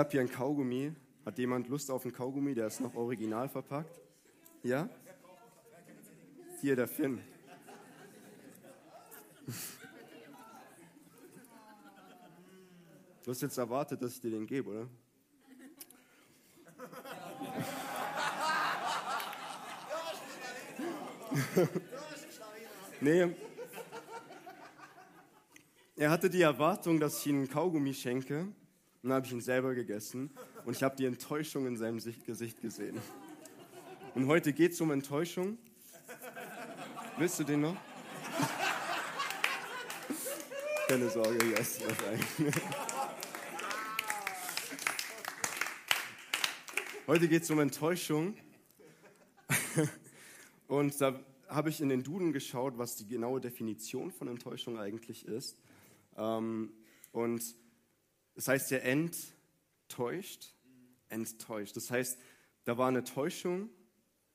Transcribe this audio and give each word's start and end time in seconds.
Ich 0.00 0.02
habe 0.02 0.12
hier 0.12 0.22
ein 0.22 0.30
Kaugummi. 0.30 0.94
Hat 1.26 1.36
jemand 1.36 1.68
Lust 1.68 1.90
auf 1.90 2.06
ein 2.06 2.12
Kaugummi? 2.14 2.54
Der 2.54 2.68
ist 2.68 2.80
noch 2.80 2.94
original 2.94 3.50
verpackt. 3.50 4.00
Ja? 4.62 4.88
Hier 6.62 6.74
der 6.74 6.88
Finn. 6.88 7.20
Du 13.22 13.30
hast 13.30 13.42
jetzt 13.42 13.58
erwartet, 13.58 14.00
dass 14.00 14.14
ich 14.14 14.22
dir 14.22 14.30
den 14.30 14.46
gebe, 14.46 14.70
oder? 14.70 14.88
nee. 23.02 23.36
Er 25.94 26.10
hatte 26.10 26.30
die 26.30 26.40
Erwartung, 26.40 26.98
dass 26.98 27.18
ich 27.18 27.26
ihm 27.26 27.36
einen 27.36 27.50
Kaugummi 27.50 27.92
schenke. 27.92 28.48
Und 29.02 29.08
dann 29.08 29.16
habe 29.16 29.26
ich 29.26 29.32
ihn 29.32 29.40
selber 29.40 29.74
gegessen. 29.74 30.30
Und 30.64 30.76
ich 30.76 30.82
habe 30.82 30.94
die 30.94 31.06
Enttäuschung 31.06 31.66
in 31.66 31.76
seinem 31.76 32.00
Gesicht 32.26 32.60
gesehen. 32.60 32.98
Und 34.14 34.26
heute 34.26 34.52
geht 34.52 34.72
es 34.72 34.80
um 34.80 34.90
Enttäuschung. 34.90 35.56
Willst 37.16 37.40
du 37.40 37.44
den 37.44 37.62
noch? 37.62 37.76
Keine 40.86 41.08
Sorge, 41.08 41.38
hier 41.44 41.58
ist 41.58 41.80
was 41.86 42.06
eigentlich. 42.06 42.54
Heute 47.06 47.28
geht 47.28 47.42
es 47.42 47.50
um 47.50 47.60
Enttäuschung. 47.60 48.36
Und 50.68 51.00
da 51.00 51.18
habe 51.48 51.70
ich 51.70 51.80
in 51.80 51.88
den 51.88 52.02
Duden 52.02 52.32
geschaut, 52.32 52.76
was 52.76 52.96
die 52.96 53.06
genaue 53.06 53.40
Definition 53.40 54.10
von 54.12 54.28
Enttäuschung 54.28 54.78
eigentlich 54.78 55.26
ist. 55.26 55.56
Ähm, 56.16 56.72
und 57.12 57.42
es 58.40 58.48
heißt 58.48 58.70
ja 58.70 58.78
enttäuscht, 58.78 60.54
enttäuscht. 61.10 61.76
Das 61.76 61.90
heißt, 61.90 62.18
da 62.64 62.78
war 62.78 62.88
eine 62.88 63.04
Täuschung 63.04 63.68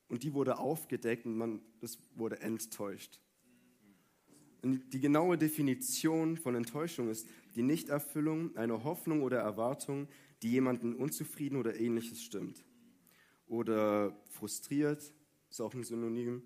und 0.10 0.22
die 0.22 0.36
wurde 0.36 0.60
aufgedeckt 0.60 1.26
und 1.26 1.36
man, 1.36 1.60
das 1.80 1.98
wurde 2.14 2.40
enttäuscht. 2.40 3.20
Und 4.62 4.94
die 4.94 5.00
genaue 5.00 5.40
Definition 5.40 6.38
von 6.38 6.54
Enttäuschung 6.54 7.10
ist 7.10 7.28
die 7.56 7.64
Nichterfüllung 7.64 8.56
einer 8.56 8.84
Hoffnung 8.84 9.24
oder 9.24 9.40
Erwartung, 9.40 10.08
die 10.44 10.52
jemanden 10.52 10.94
unzufrieden 10.94 11.56
oder 11.56 11.80
ähnliches 11.80 12.22
stimmt. 12.22 12.64
Oder 13.48 14.16
frustriert 14.30 15.14
ist 15.50 15.62
auch 15.62 15.74
ein 15.74 15.84
Synonym. 15.84 16.44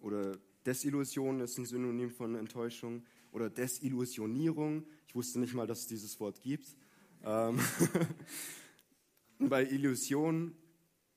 Oder 0.00 0.36
Desillusion 0.66 1.40
ist 1.40 1.56
ein 1.56 1.64
Synonym 1.64 2.10
von 2.10 2.34
Enttäuschung. 2.34 3.04
Oder 3.32 3.48
Desillusionierung. 3.48 4.84
Ich 5.08 5.14
wusste 5.14 5.40
nicht 5.40 5.54
mal, 5.54 5.66
dass 5.66 5.80
es 5.80 5.86
dieses 5.86 6.20
Wort 6.20 6.42
gibt. 6.42 6.76
Ähm 7.24 7.58
bei 9.38 9.64
Illusion, 9.64 10.54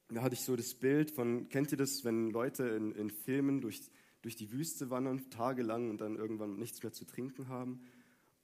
da 0.10 0.22
hatte 0.22 0.36
ich 0.36 0.42
so 0.42 0.56
das 0.56 0.74
Bild 0.74 1.12
von, 1.12 1.50
kennt 1.50 1.72
ihr 1.72 1.78
das, 1.78 2.04
wenn 2.04 2.30
Leute 2.30 2.64
in, 2.64 2.92
in 2.94 3.10
Filmen 3.10 3.62
durch, 3.62 3.82
durch 4.22 4.36
die 4.36 4.52
Wüste 4.52 4.90
wandern, 4.90 5.30
tagelang 5.30 5.90
und 5.90 6.02
dann 6.02 6.16
irgendwann 6.16 6.58
nichts 6.58 6.84
mehr 6.84 6.94
zu 6.94 7.06
trinken 7.06 7.48
haben 7.48 7.82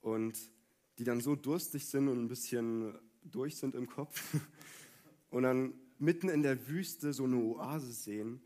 und 0.00 0.38
die 0.98 1.04
dann 1.04 1.20
so 1.20 1.36
durstig 1.36 1.86
sind 1.86 2.08
und 2.08 2.22
ein 2.22 2.28
bisschen 2.28 2.94
durch 3.22 3.56
sind 3.56 3.74
im 3.74 3.86
Kopf 3.86 4.36
und 5.30 5.44
dann 5.44 5.74
mitten 5.98 6.28
in 6.28 6.42
der 6.42 6.68
Wüste 6.68 7.12
so 7.12 7.24
eine 7.24 7.36
Oase 7.36 7.92
sehen, 7.92 8.40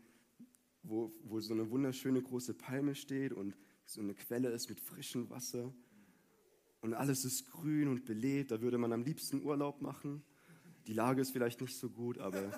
wo, 0.83 1.11
wo 1.23 1.39
so 1.39 1.53
eine 1.53 1.69
wunderschöne 1.69 2.21
große 2.21 2.53
Palme 2.53 2.95
steht 2.95 3.33
und 3.33 3.55
so 3.85 4.01
eine 4.01 4.13
Quelle 4.13 4.49
ist 4.49 4.69
mit 4.69 4.79
frischem 4.79 5.29
Wasser 5.29 5.73
und 6.85 6.93
alles 6.93 7.25
ist 7.25 7.51
grün 7.51 7.87
und 7.87 8.05
belebt. 8.05 8.51
Da 8.51 8.61
würde 8.61 8.77
man 8.77 8.93
am 8.93 9.03
liebsten 9.03 9.41
Urlaub 9.41 9.81
machen. 9.81 10.23
Die 10.85 10.93
Lage 10.93 11.21
ist 11.21 11.31
vielleicht 11.31 11.59
nicht 11.59 11.75
so 11.75 11.89
gut, 11.89 12.19
aber 12.19 12.51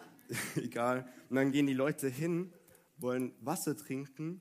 egal. 0.56 1.06
Und 1.28 1.36
dann 1.36 1.52
gehen 1.52 1.66
die 1.66 1.74
Leute 1.74 2.08
hin, 2.08 2.52
wollen 2.96 3.34
Wasser 3.40 3.76
trinken 3.76 4.40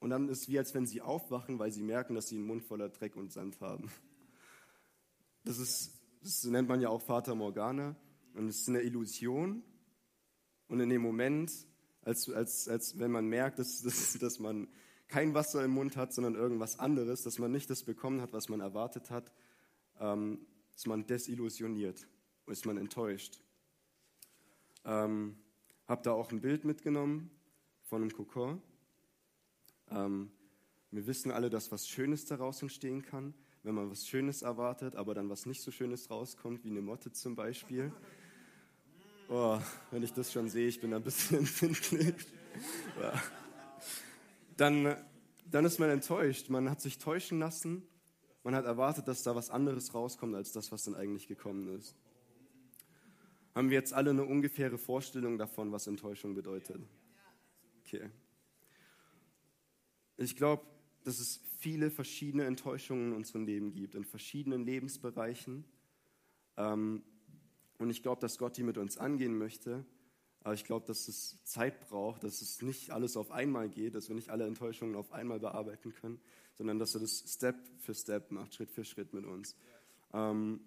und 0.00 0.10
dann 0.10 0.28
ist 0.28 0.40
es 0.40 0.48
wie, 0.48 0.58
als 0.58 0.74
wenn 0.74 0.84
sie 0.84 1.00
aufwachen, 1.00 1.60
weil 1.60 1.70
sie 1.70 1.84
merken, 1.84 2.16
dass 2.16 2.26
sie 2.26 2.34
einen 2.34 2.46
Mund 2.46 2.64
voller 2.64 2.88
Dreck 2.88 3.14
und 3.14 3.30
Sand 3.30 3.60
haben. 3.60 3.88
Das, 5.44 5.58
ist, 5.58 5.92
das 6.22 6.42
nennt 6.42 6.68
man 6.68 6.80
ja 6.80 6.88
auch 6.88 7.02
Vater 7.02 7.36
Morgana 7.36 7.94
und 8.34 8.48
es 8.48 8.62
ist 8.62 8.68
eine 8.68 8.80
Illusion. 8.80 9.62
Und 10.66 10.80
in 10.80 10.88
dem 10.88 11.02
Moment, 11.02 11.52
als, 12.00 12.28
als, 12.28 12.66
als 12.66 12.98
wenn 12.98 13.12
man 13.12 13.26
merkt, 13.26 13.60
dass, 13.60 13.80
dass, 13.82 14.18
dass 14.18 14.40
man 14.40 14.66
kein 15.12 15.34
Wasser 15.34 15.62
im 15.62 15.72
Mund 15.72 15.98
hat, 15.98 16.14
sondern 16.14 16.34
irgendwas 16.34 16.78
anderes, 16.78 17.22
dass 17.22 17.38
man 17.38 17.52
nicht 17.52 17.68
das 17.68 17.82
bekommen 17.82 18.22
hat, 18.22 18.32
was 18.32 18.48
man 18.48 18.60
erwartet 18.60 19.10
hat, 19.10 19.30
ähm, 20.00 20.46
ist 20.74 20.86
man 20.86 21.06
desillusioniert, 21.06 22.06
ist 22.46 22.64
man 22.64 22.78
enttäuscht. 22.78 23.42
Ähm, 24.86 25.36
habe 25.86 26.02
da 26.02 26.12
auch 26.12 26.32
ein 26.32 26.40
Bild 26.40 26.64
mitgenommen 26.64 27.30
von 27.82 28.00
einem 28.00 28.10
Kokon. 28.10 28.62
Ähm, 29.90 30.30
wir 30.90 31.06
wissen 31.06 31.30
alle, 31.30 31.50
dass 31.50 31.70
was 31.70 31.86
Schönes 31.86 32.24
daraus 32.24 32.62
entstehen 32.62 33.02
kann, 33.02 33.34
wenn 33.64 33.74
man 33.74 33.90
was 33.90 34.06
Schönes 34.06 34.40
erwartet, 34.40 34.96
aber 34.96 35.12
dann 35.12 35.28
was 35.28 35.44
nicht 35.44 35.60
so 35.60 35.70
Schönes 35.70 36.10
rauskommt, 36.10 36.64
wie 36.64 36.70
eine 36.70 36.80
Motte 36.80 37.12
zum 37.12 37.36
Beispiel. 37.36 37.92
Oh, 39.28 39.58
wenn 39.90 40.02
ich 40.02 40.14
das 40.14 40.32
schon 40.32 40.48
sehe, 40.48 40.68
ich 40.68 40.80
bin 40.80 40.94
ein 40.94 41.02
bisschen 41.02 41.38
empfindlich. 41.40 42.14
Dann, 44.56 44.96
dann 45.46 45.64
ist 45.64 45.78
man 45.78 45.90
enttäuscht. 45.90 46.48
Man 46.48 46.70
hat 46.70 46.80
sich 46.80 46.98
täuschen 46.98 47.38
lassen. 47.38 47.82
Man 48.44 48.54
hat 48.54 48.64
erwartet, 48.64 49.06
dass 49.08 49.22
da 49.22 49.34
was 49.34 49.50
anderes 49.50 49.94
rauskommt, 49.94 50.34
als 50.34 50.52
das, 50.52 50.72
was 50.72 50.82
dann 50.82 50.94
eigentlich 50.94 51.28
gekommen 51.28 51.68
ist. 51.76 51.96
Haben 53.54 53.70
wir 53.70 53.76
jetzt 53.76 53.92
alle 53.92 54.10
eine 54.10 54.24
ungefähre 54.24 54.78
Vorstellung 54.78 55.38
davon, 55.38 55.72
was 55.72 55.86
Enttäuschung 55.86 56.34
bedeutet? 56.34 56.80
Okay. 57.84 58.10
Ich 60.16 60.36
glaube, 60.36 60.64
dass 61.04 61.18
es 61.18 61.40
viele 61.58 61.90
verschiedene 61.90 62.44
Enttäuschungen 62.44 63.08
in 63.08 63.16
unserem 63.16 63.44
Leben 63.44 63.72
gibt, 63.72 63.94
in 63.94 64.04
verschiedenen 64.04 64.64
Lebensbereichen. 64.64 65.64
Ähm, 66.56 67.02
und 67.78 67.90
ich 67.90 68.02
glaube, 68.02 68.20
dass 68.20 68.38
Gott 68.38 68.56
die 68.56 68.62
mit 68.62 68.78
uns 68.78 68.96
angehen 68.98 69.36
möchte. 69.36 69.84
Aber 70.44 70.54
ich 70.54 70.64
glaube, 70.64 70.86
dass 70.86 71.08
es 71.08 71.42
Zeit 71.44 71.80
braucht, 71.88 72.24
dass 72.24 72.42
es 72.42 72.62
nicht 72.62 72.90
alles 72.90 73.16
auf 73.16 73.30
einmal 73.30 73.68
geht, 73.68 73.94
dass 73.94 74.08
wir 74.08 74.16
nicht 74.16 74.30
alle 74.30 74.46
Enttäuschungen 74.46 74.96
auf 74.96 75.12
einmal 75.12 75.38
bearbeiten 75.38 75.94
können, 75.94 76.20
sondern 76.54 76.78
dass 76.78 76.94
er 76.94 77.00
das 77.00 77.24
Step 77.26 77.56
für 77.78 77.94
Step 77.94 78.30
macht, 78.30 78.54
Schritt 78.54 78.70
für 78.70 78.84
Schritt 78.84 79.14
mit 79.14 79.24
uns. 79.24 79.56
Ähm, 80.12 80.60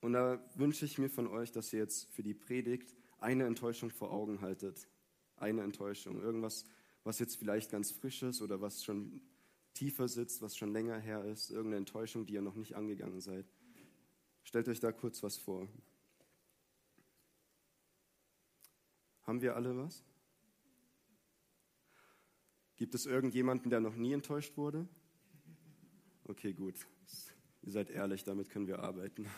und 0.00 0.12
da 0.12 0.40
wünsche 0.54 0.84
ich 0.84 0.98
mir 0.98 1.10
von 1.10 1.26
euch, 1.26 1.52
dass 1.52 1.72
ihr 1.72 1.80
jetzt 1.80 2.12
für 2.12 2.22
die 2.22 2.34
Predigt 2.34 2.94
eine 3.18 3.44
Enttäuschung 3.44 3.90
vor 3.90 4.12
Augen 4.12 4.40
haltet. 4.40 4.88
Eine 5.36 5.62
Enttäuschung. 5.62 6.20
Irgendwas, 6.20 6.64
was 7.04 7.18
jetzt 7.18 7.36
vielleicht 7.36 7.70
ganz 7.70 7.90
frisch 7.90 8.22
ist 8.22 8.42
oder 8.42 8.60
was 8.60 8.84
schon 8.84 9.20
tiefer 9.74 10.08
sitzt, 10.08 10.42
was 10.42 10.56
schon 10.56 10.72
länger 10.72 10.98
her 10.98 11.24
ist. 11.24 11.50
Irgendeine 11.50 11.78
Enttäuschung, 11.78 12.26
die 12.26 12.34
ihr 12.34 12.42
noch 12.42 12.56
nicht 12.56 12.74
angegangen 12.74 13.20
seid. 13.20 13.46
Stellt 14.44 14.68
euch 14.68 14.80
da 14.80 14.92
kurz 14.92 15.22
was 15.22 15.36
vor. 15.36 15.68
Haben 19.22 19.40
wir 19.40 19.56
alle 19.56 19.76
was? 19.76 20.04
Gibt 22.76 22.94
es 22.94 23.06
irgendjemanden, 23.06 23.70
der 23.70 23.80
noch 23.80 23.94
nie 23.94 24.12
enttäuscht 24.12 24.56
wurde? 24.56 24.88
Okay, 26.24 26.52
gut. 26.52 26.86
Ihr 27.62 27.70
seid 27.70 27.90
ehrlich, 27.90 28.24
damit 28.24 28.50
können 28.50 28.66
wir 28.66 28.80
arbeiten. 28.80 29.28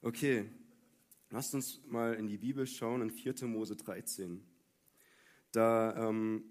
okay, 0.00 0.48
lasst 1.30 1.54
uns 1.54 1.84
mal 1.86 2.14
in 2.14 2.28
die 2.28 2.38
Bibel 2.38 2.66
schauen, 2.66 3.02
in 3.02 3.10
4. 3.10 3.46
Mose 3.48 3.74
13. 3.74 4.46
Da 5.50 6.08
ähm, 6.08 6.44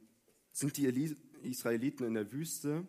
sind 0.52 0.76
die 0.76 1.16
Israeliten 1.44 2.06
in 2.06 2.14
der 2.14 2.32
Wüste, 2.34 2.86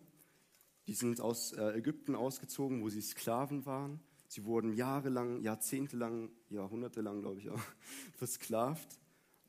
die 0.87 0.93
sind 0.93 1.21
aus 1.21 1.53
äh, 1.53 1.77
Ägypten 1.77 2.15
ausgezogen, 2.15 2.81
wo 2.81 2.89
sie 2.89 3.01
Sklaven 3.01 3.65
waren. 3.65 4.01
Sie 4.35 4.43
wurden 4.43 4.73
jahrelang, 4.73 5.39
jahrzehntelang, 5.39 6.29
jahrhundertelang, 6.49 7.21
glaube 7.21 7.39
ich 7.39 7.49
auch, 7.49 7.61
versklavt. 8.17 8.99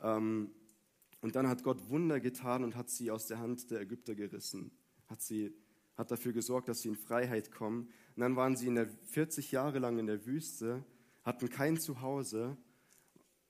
Ähm, 0.01 0.53
und 1.21 1.35
dann 1.35 1.49
hat 1.49 1.65
Gott 1.65 1.91
Wunder 1.91 2.21
getan 2.21 2.63
und 2.63 2.77
hat 2.77 2.89
sie 2.89 3.11
aus 3.11 3.27
der 3.27 3.41
Hand 3.41 3.73
der 3.73 3.81
Ägypter 3.81 4.15
gerissen, 4.15 4.71
hat, 5.09 5.21
sie, 5.21 5.53
hat 5.97 6.13
dafür 6.13 6.33
gesorgt, 6.33 6.69
dass 6.69 6.83
sie 6.83 6.89
in 6.91 6.95
Freiheit 6.95 7.51
kommen. 7.51 7.89
Und 8.15 8.21
dann 8.21 8.37
waren 8.37 8.55
sie 8.55 8.69
in 8.69 8.77
der 8.77 8.87
40 8.87 9.51
Jahre 9.51 9.81
lang 9.81 9.99
in 9.99 10.07
der 10.07 10.25
Wüste, 10.25 10.85
hatten 11.25 11.51
kein 11.51 11.79
Zuhause 11.79 12.57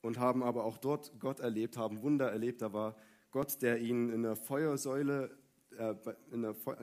und 0.00 0.18
haben 0.18 0.42
aber 0.42 0.64
auch 0.64 0.78
dort 0.78 1.20
Gott 1.20 1.40
erlebt, 1.40 1.76
haben 1.76 2.00
Wunder 2.00 2.32
erlebt. 2.32 2.62
Da 2.62 2.72
war 2.72 2.96
Gott, 3.30 3.60
der 3.60 3.78
ihnen 3.82 4.08
in 4.08 4.22
der 4.22 4.36
Feuersäule, 4.36 5.36
äh, 5.76 5.94
in 6.30 6.40
der 6.40 6.54
Fe 6.54 6.78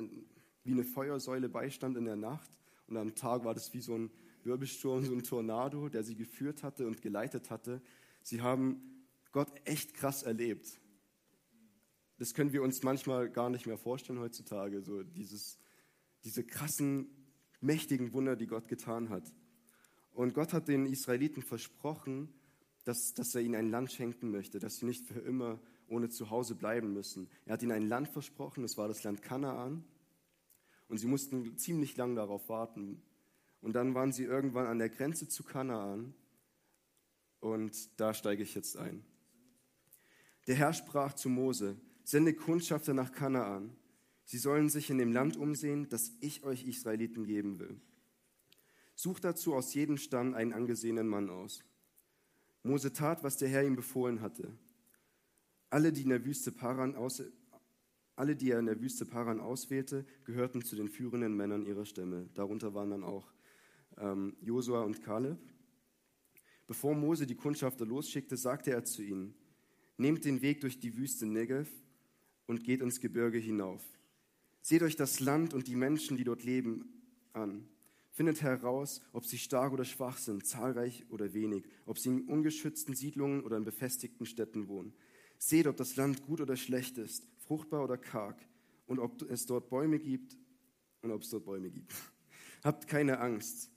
wie 0.63 0.73
eine 0.73 0.83
Feuersäule 0.83 1.49
beistand 1.49 1.97
in 1.97 2.05
der 2.05 2.17
Nacht. 2.17 2.51
Und 2.85 2.97
am 2.97 3.15
Tag 3.15 3.43
war 3.45 3.55
das 3.55 3.73
wie 3.73 3.81
so 3.81 3.97
ein 3.97 4.11
Wirbelsturm, 4.45 5.05
so 5.05 5.13
ein 5.13 5.23
Tornado, 5.23 5.89
der 5.89 6.03
sie 6.03 6.15
geführt 6.15 6.63
hatte 6.63 6.87
und 6.87 7.01
geleitet 7.01 7.49
hatte. 7.49 7.81
Sie 8.21 8.41
haben 8.41 9.05
Gott 9.31 9.51
echt 9.65 9.93
krass 9.93 10.23
erlebt 10.23 10.79
das 12.23 12.33
können 12.33 12.53
wir 12.53 12.63
uns 12.63 12.83
manchmal 12.83 13.29
gar 13.29 13.49
nicht 13.49 13.65
mehr 13.65 13.77
vorstellen 13.77 14.19
heutzutage. 14.19 14.81
So 14.81 15.03
dieses, 15.03 15.57
diese 16.23 16.43
krassen, 16.43 17.09
mächtigen 17.59 18.13
Wunder, 18.13 18.35
die 18.35 18.47
Gott 18.47 18.67
getan 18.67 19.09
hat. 19.09 19.33
Und 20.13 20.33
Gott 20.33 20.53
hat 20.53 20.67
den 20.67 20.85
Israeliten 20.85 21.41
versprochen, 21.41 22.29
dass, 22.85 23.13
dass 23.13 23.35
er 23.35 23.41
ihnen 23.41 23.55
ein 23.55 23.69
Land 23.69 23.91
schenken 23.91 24.31
möchte, 24.31 24.59
dass 24.59 24.77
sie 24.77 24.85
nicht 24.85 25.05
für 25.05 25.19
immer 25.19 25.59
ohne 25.87 26.09
Zuhause 26.09 26.55
bleiben 26.55 26.93
müssen. 26.93 27.29
Er 27.45 27.53
hat 27.53 27.63
ihnen 27.63 27.71
ein 27.71 27.87
Land 27.87 28.09
versprochen, 28.09 28.63
das 28.63 28.77
war 28.77 28.87
das 28.87 29.03
Land 29.03 29.21
Kanaan. 29.21 29.83
Und 30.87 30.99
sie 30.99 31.07
mussten 31.07 31.57
ziemlich 31.57 31.97
lang 31.97 32.15
darauf 32.15 32.47
warten. 32.49 33.01
Und 33.63 33.73
dann 33.73 33.95
waren 33.95 34.11
sie 34.11 34.25
irgendwann 34.25 34.67
an 34.67 34.77
der 34.77 34.89
Grenze 34.89 35.29
zu 35.29 35.41
Kanaan. 35.41 36.13
Und 37.39 37.97
da 37.97 38.13
steige 38.13 38.43
ich 38.43 38.55
jetzt 38.55 38.75
ein. 38.75 39.05
Der 40.47 40.55
Herr 40.55 40.73
sprach 40.73 41.13
zu 41.13 41.29
Mose, 41.29 41.77
sende 42.03 42.33
Kundschafter 42.33 42.93
nach 42.93 43.13
Kanaan. 43.13 43.73
Sie 44.25 44.37
sollen 44.37 44.67
sich 44.67 44.89
in 44.89 44.97
dem 44.97 45.13
Land 45.13 45.37
umsehen, 45.37 45.87
das 45.87 46.11
ich 46.19 46.43
euch 46.43 46.65
Israeliten 46.65 47.23
geben 47.23 47.57
will. 47.59 47.79
Sucht 48.95 49.23
dazu 49.23 49.55
aus 49.55 49.73
jedem 49.73 49.95
Stamm 49.95 50.33
einen 50.33 50.51
angesehenen 50.51 51.07
Mann 51.07 51.29
aus. 51.29 51.63
Mose 52.63 52.91
tat, 52.91 53.23
was 53.23 53.37
der 53.37 53.47
Herr 53.47 53.63
ihm 53.63 53.77
befohlen 53.77 54.19
hatte. 54.19 54.51
Alle, 55.69 55.93
die 55.93 56.01
in 56.01 56.09
der 56.09 56.25
Wüste 56.25 56.51
Paran 56.51 56.95
aus, 56.95 57.23
alle, 58.17 58.35
die 58.35 58.51
er 58.51 58.59
in 58.59 58.65
der 58.65 58.81
Wüste 58.81 59.05
Paran 59.05 59.39
auswählte, 59.39 60.05
gehörten 60.25 60.65
zu 60.65 60.75
den 60.75 60.89
führenden 60.89 61.37
Männern 61.37 61.65
ihrer 61.65 61.85
Stämme. 61.85 62.29
Darunter 62.33 62.73
waren 62.73 62.89
dann 62.89 63.05
auch 63.05 63.31
ähm, 63.97 64.35
Josua 64.41 64.81
und 64.83 65.01
Kaleb. 65.03 65.37
Bevor 66.67 66.95
Mose 66.95 67.27
die 67.27 67.35
Kundschafter 67.35 67.85
losschickte, 67.85 68.37
sagte 68.37 68.71
er 68.71 68.85
zu 68.85 69.03
ihnen: 69.03 69.33
Nehmt 69.97 70.25
den 70.25 70.41
Weg 70.41 70.61
durch 70.61 70.79
die 70.79 70.97
Wüste 70.97 71.25
Negev 71.25 71.69
und 72.47 72.63
geht 72.63 72.81
ins 72.81 72.99
Gebirge 72.99 73.37
hinauf. 73.37 73.83
Seht 74.61 74.81
euch 74.81 74.95
das 74.95 75.19
Land 75.19 75.53
und 75.53 75.67
die 75.67 75.75
Menschen, 75.75 76.17
die 76.17 76.23
dort 76.23 76.43
leben, 76.43 76.85
an. 77.33 77.67
Findet 78.11 78.41
heraus, 78.43 79.01
ob 79.11 79.25
sie 79.25 79.39
stark 79.39 79.73
oder 79.73 79.85
schwach 79.85 80.17
sind, 80.17 80.45
zahlreich 80.45 81.03
oder 81.09 81.33
wenig, 81.33 81.65
ob 81.85 81.97
sie 81.97 82.09
in 82.09 82.21
ungeschützten 82.27 82.95
Siedlungen 82.95 83.41
oder 83.41 83.57
in 83.57 83.65
befestigten 83.65 84.25
Städten 84.25 84.67
wohnen. 84.67 84.93
Seht, 85.39 85.67
ob 85.67 85.75
das 85.77 85.95
Land 85.95 86.21
gut 86.21 86.39
oder 86.39 86.55
schlecht 86.55 86.97
ist, 86.97 87.27
fruchtbar 87.39 87.83
oder 87.83 87.97
karg, 87.97 88.37
und 88.85 88.99
ob 88.99 89.21
es 89.23 89.45
dort 89.47 89.69
Bäume 89.69 89.99
gibt 89.99 90.37
und 91.01 91.11
ob 91.11 91.23
es 91.23 91.29
dort 91.29 91.45
Bäume 91.45 91.71
gibt. 91.71 91.93
Habt 92.63 92.87
keine 92.87 93.19
Angst 93.19 93.72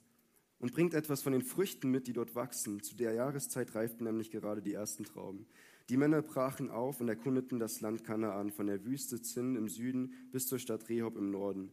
und 0.59 0.73
bringt 0.73 0.93
etwas 0.93 1.21
von 1.21 1.33
den 1.33 1.43
Früchten 1.43 1.91
mit, 1.91 2.07
die 2.07 2.13
dort 2.13 2.35
wachsen. 2.35 2.81
Zu 2.81 2.95
der 2.95 3.13
Jahreszeit 3.13 3.75
reiften 3.75 4.05
nämlich 4.05 4.31
gerade 4.31 4.61
die 4.61 4.73
ersten 4.73 5.03
Trauben. 5.03 5.45
Die 5.89 5.97
Männer 5.97 6.21
brachen 6.21 6.69
auf 6.69 6.99
und 6.99 7.07
erkundeten 7.07 7.59
das 7.59 7.79
Land 7.81 8.03
Kanaan 8.03 8.51
von 8.51 8.67
der 8.67 8.83
Wüste 8.83 9.21
Zinn 9.21 9.55
im 9.55 9.69
Süden 9.69 10.13
bis 10.31 10.47
zur 10.47 10.59
Stadt 10.59 10.89
Rehob 10.89 11.15
im 11.15 11.31
Norden, 11.31 11.71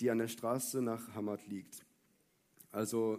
die 0.00 0.10
an 0.10 0.18
der 0.18 0.28
Straße 0.28 0.82
nach 0.82 1.14
Hamad 1.14 1.46
liegt. 1.46 1.86
Also, 2.70 3.18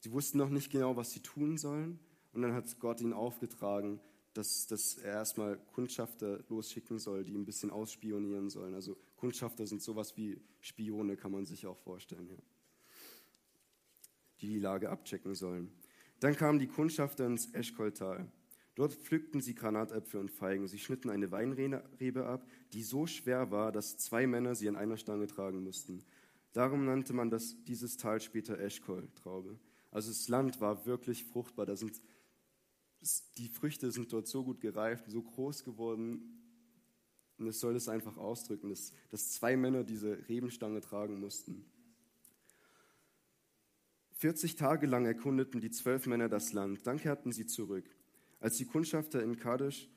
sie 0.00 0.12
wussten 0.12 0.38
noch 0.38 0.48
nicht 0.48 0.70
genau, 0.70 0.96
was 0.96 1.10
sie 1.12 1.20
tun 1.20 1.58
sollen. 1.58 1.98
Und 2.32 2.42
dann 2.42 2.54
hat 2.54 2.78
Gott 2.80 3.00
ihnen 3.02 3.12
aufgetragen, 3.12 4.00
dass, 4.32 4.66
dass 4.66 4.96
er 4.96 5.12
erstmal 5.12 5.58
Kundschafter 5.74 6.42
losschicken 6.48 6.98
soll, 6.98 7.24
die 7.24 7.36
ein 7.36 7.44
bisschen 7.44 7.70
ausspionieren 7.70 8.48
sollen. 8.48 8.74
Also 8.74 8.96
Kundschafter 9.16 9.66
sind 9.66 9.82
sowas 9.82 10.16
wie 10.16 10.40
Spione, 10.60 11.16
kann 11.16 11.32
man 11.32 11.44
sich 11.44 11.66
auch 11.66 11.76
vorstellen, 11.76 12.28
ja. 12.30 12.38
Die 14.42 14.48
die 14.48 14.58
Lage 14.58 14.90
abchecken 14.90 15.34
sollen. 15.34 15.70
Dann 16.20 16.36
kamen 16.36 16.58
die 16.58 16.66
Kundschafter 16.66 17.26
ins 17.26 17.52
Eschkoltal. 17.54 18.30
Dort 18.74 18.94
pflückten 18.94 19.40
sie 19.40 19.54
Granatäpfel 19.54 20.20
und 20.20 20.30
Feigen. 20.30 20.66
Sie 20.66 20.78
schnitten 20.78 21.10
eine 21.10 21.30
Weinrebe 21.30 22.26
ab, 22.26 22.46
die 22.72 22.82
so 22.82 23.06
schwer 23.06 23.50
war, 23.50 23.70
dass 23.70 23.98
zwei 23.98 24.26
Männer 24.26 24.54
sie 24.54 24.68
an 24.68 24.76
einer 24.76 24.96
Stange 24.96 25.26
tragen 25.26 25.62
mussten. 25.62 26.04
Darum 26.52 26.84
nannte 26.84 27.12
man 27.12 27.30
das, 27.30 27.62
dieses 27.64 27.96
Tal 27.96 28.20
später 28.20 28.58
Eschkol-Traube. 28.58 29.58
Also 29.90 30.10
das 30.10 30.28
Land 30.28 30.60
war 30.60 30.86
wirklich 30.86 31.24
fruchtbar. 31.24 31.66
Da 31.66 31.76
sind 31.76 32.00
die 33.36 33.48
Früchte 33.48 33.90
sind 33.90 34.12
dort 34.12 34.28
so 34.28 34.44
gut 34.44 34.60
gereift, 34.60 35.04
so 35.08 35.22
groß 35.22 35.64
geworden. 35.64 36.38
Und 37.38 37.48
es 37.48 37.58
soll 37.60 37.74
es 37.74 37.88
einfach 37.88 38.16
ausdrücken, 38.16 38.70
dass, 38.70 38.92
dass 39.10 39.32
zwei 39.32 39.56
Männer 39.56 39.82
diese 39.82 40.28
Rebenstange 40.28 40.80
tragen 40.80 41.18
mussten. 41.18 41.64
40 44.22 44.54
Tage 44.54 44.86
lang 44.86 45.04
erkundeten 45.04 45.60
die 45.60 45.72
zwölf 45.72 46.06
Männer 46.06 46.28
das 46.28 46.52
Land. 46.52 46.86
Dann 46.86 46.98
kehrten 47.00 47.32
sie 47.32 47.44
zurück. 47.44 47.84
Als 48.38 48.56
die 48.56 48.66
Kundschafter 48.66 49.20
in 49.20 49.36
Kadesh 49.36 49.90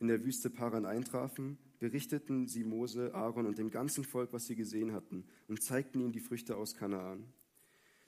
in 0.00 0.08
der 0.08 0.24
Wüste 0.24 0.50
Paran 0.50 0.84
eintrafen, 0.84 1.58
berichteten 1.78 2.48
sie 2.48 2.64
Mose, 2.64 3.14
Aaron 3.14 3.46
und 3.46 3.56
dem 3.56 3.70
ganzen 3.70 4.02
Volk, 4.02 4.32
was 4.32 4.46
sie 4.46 4.56
gesehen 4.56 4.90
hatten, 4.92 5.22
und 5.46 5.62
zeigten 5.62 6.00
ihnen 6.00 6.10
die 6.10 6.18
Früchte 6.18 6.56
aus 6.56 6.74
Kanaan. 6.74 7.32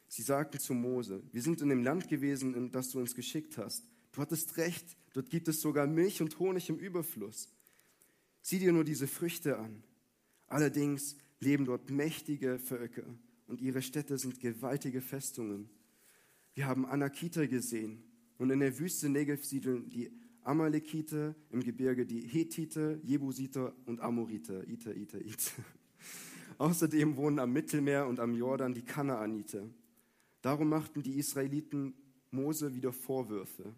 Sie 0.08 0.22
sagten 0.22 0.58
zu 0.58 0.74
Mose, 0.74 1.22
wir 1.30 1.40
sind 1.40 1.62
in 1.62 1.68
dem 1.68 1.84
Land 1.84 2.08
gewesen, 2.08 2.52
in 2.56 2.72
das 2.72 2.90
du 2.90 2.98
uns 2.98 3.14
geschickt 3.14 3.56
hast. 3.56 3.84
Du 4.10 4.20
hattest 4.20 4.56
recht, 4.56 4.96
dort 5.12 5.30
gibt 5.30 5.46
es 5.46 5.60
sogar 5.60 5.86
Milch 5.86 6.20
und 6.20 6.36
Honig 6.40 6.68
im 6.68 6.80
Überfluss. 6.80 7.48
Sieh 8.42 8.58
dir 8.58 8.72
nur 8.72 8.82
diese 8.82 9.06
Früchte 9.06 9.56
an. 9.56 9.84
Allerdings 10.48 11.16
leben 11.38 11.64
dort 11.64 11.90
mächtige 11.90 12.58
Völker 12.58 13.04
und 13.50 13.60
ihre 13.60 13.82
Städte 13.82 14.16
sind 14.16 14.40
gewaltige 14.40 15.00
Festungen. 15.00 15.68
Wir 16.54 16.66
haben 16.66 16.86
Anakiter 16.86 17.46
gesehen 17.48 18.02
und 18.38 18.50
in 18.50 18.60
der 18.60 18.78
Wüste 18.78 19.08
Negev 19.08 19.44
siedeln 19.44 19.90
die 19.90 20.10
Amalekite, 20.42 21.34
im 21.50 21.62
Gebirge 21.62 22.06
die 22.06 22.22
Hethiter, 22.22 22.96
Jebusiter 23.02 23.74
und 23.86 24.00
Amoriter. 24.00 24.66
Iter, 24.66 24.96
Iter, 24.96 25.20
Iter. 25.20 25.62
Außerdem 26.58 27.16
wohnen 27.16 27.38
am 27.38 27.52
Mittelmeer 27.52 28.06
und 28.06 28.20
am 28.20 28.34
Jordan 28.34 28.72
die 28.72 28.82
Kanaaniter. 28.82 29.68
Darum 30.42 30.68
machten 30.68 31.02
die 31.02 31.18
Israeliten 31.18 31.94
Mose 32.30 32.74
wieder 32.74 32.92
Vorwürfe. 32.92 33.74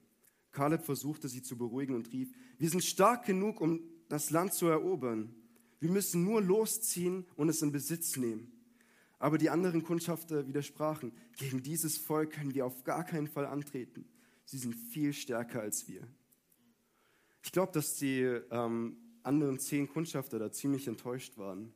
Kaleb 0.53 0.83
versuchte 0.83 1.29
sie 1.29 1.43
zu 1.43 1.57
beruhigen 1.57 1.95
und 1.95 2.13
rief, 2.13 2.31
wir 2.59 2.69
sind 2.69 2.85
stark 2.85 3.25
genug, 3.25 3.61
um 3.61 3.81
das 4.09 4.31
Land 4.31 4.53
zu 4.53 4.67
erobern. 4.67 5.35
Wir 5.81 5.91
müssen 5.91 6.23
nur 6.23 6.43
losziehen 6.43 7.25
und 7.37 7.49
es 7.49 7.63
in 7.63 7.73
Besitz 7.73 8.17
nehmen. 8.17 8.53
Aber 9.23 9.39
die 9.39 9.51
anderen 9.51 9.85
Kundschafter 9.85 10.49
widersprachen, 10.49 11.13
gegen 11.37 11.63
dieses 11.63 11.97
Volk 11.97 12.33
können 12.33 12.55
wir 12.55 12.67
auf 12.67 12.83
gar 12.83 13.05
keinen 13.05 13.29
Fall 13.29 13.47
antreten. 13.47 14.05
Sie 14.45 14.59
sind 14.59 14.75
viel 14.75 15.13
stärker 15.13 15.61
als 15.61 15.87
wir. 15.87 16.09
Ich 17.45 17.53
glaube, 17.53 17.71
dass 17.71 17.95
die 17.95 18.23
ähm, 18.23 18.97
anderen 19.23 19.61
zehn 19.61 19.89
Kundschafter 19.89 20.41
da 20.41 20.51
ziemlich 20.51 20.89
enttäuscht 20.89 21.39
waren. 21.39 21.73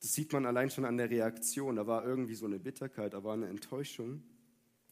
Das 0.00 0.12
sieht 0.14 0.32
man 0.32 0.46
allein 0.46 0.68
schon 0.68 0.84
an 0.84 0.96
der 0.96 1.10
Reaktion. 1.10 1.76
Da 1.76 1.86
war 1.86 2.04
irgendwie 2.04 2.34
so 2.34 2.46
eine 2.46 2.58
Bitterkeit, 2.58 3.14
da 3.14 3.22
war 3.22 3.34
eine 3.34 3.46
Enttäuschung. 3.46 4.24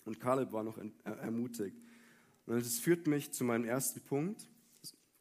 Und 0.05 0.21
Kaleb 0.21 0.53
war 0.53 0.63
noch 0.63 0.79
ermutigt. 1.03 1.83
Und 2.47 2.65
das 2.65 2.79
führt 2.79 3.09
mich 3.09 3.33
zu 3.33 3.43
meinem 3.43 3.65
ersten 3.65 4.03
Punkt, 4.03 4.49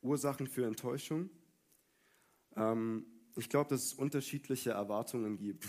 Ursachen 0.04 0.46
für 0.46 0.68
Enttäuschung. 0.68 1.32
Ähm, 2.56 3.08
ich 3.40 3.50
glaube, 3.50 3.70
dass 3.70 3.84
es 3.84 3.94
unterschiedliche 3.94 4.72
Erwartungen 4.72 5.38
gibt, 5.38 5.66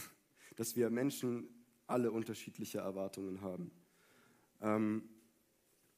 dass 0.57 0.77
wir 0.77 0.91
Menschen 0.91 1.49
alle 1.87 2.11
unterschiedliche 2.11 2.79
Erwartungen 2.79 3.41
haben. 3.41 3.71
Ähm, 4.61 5.09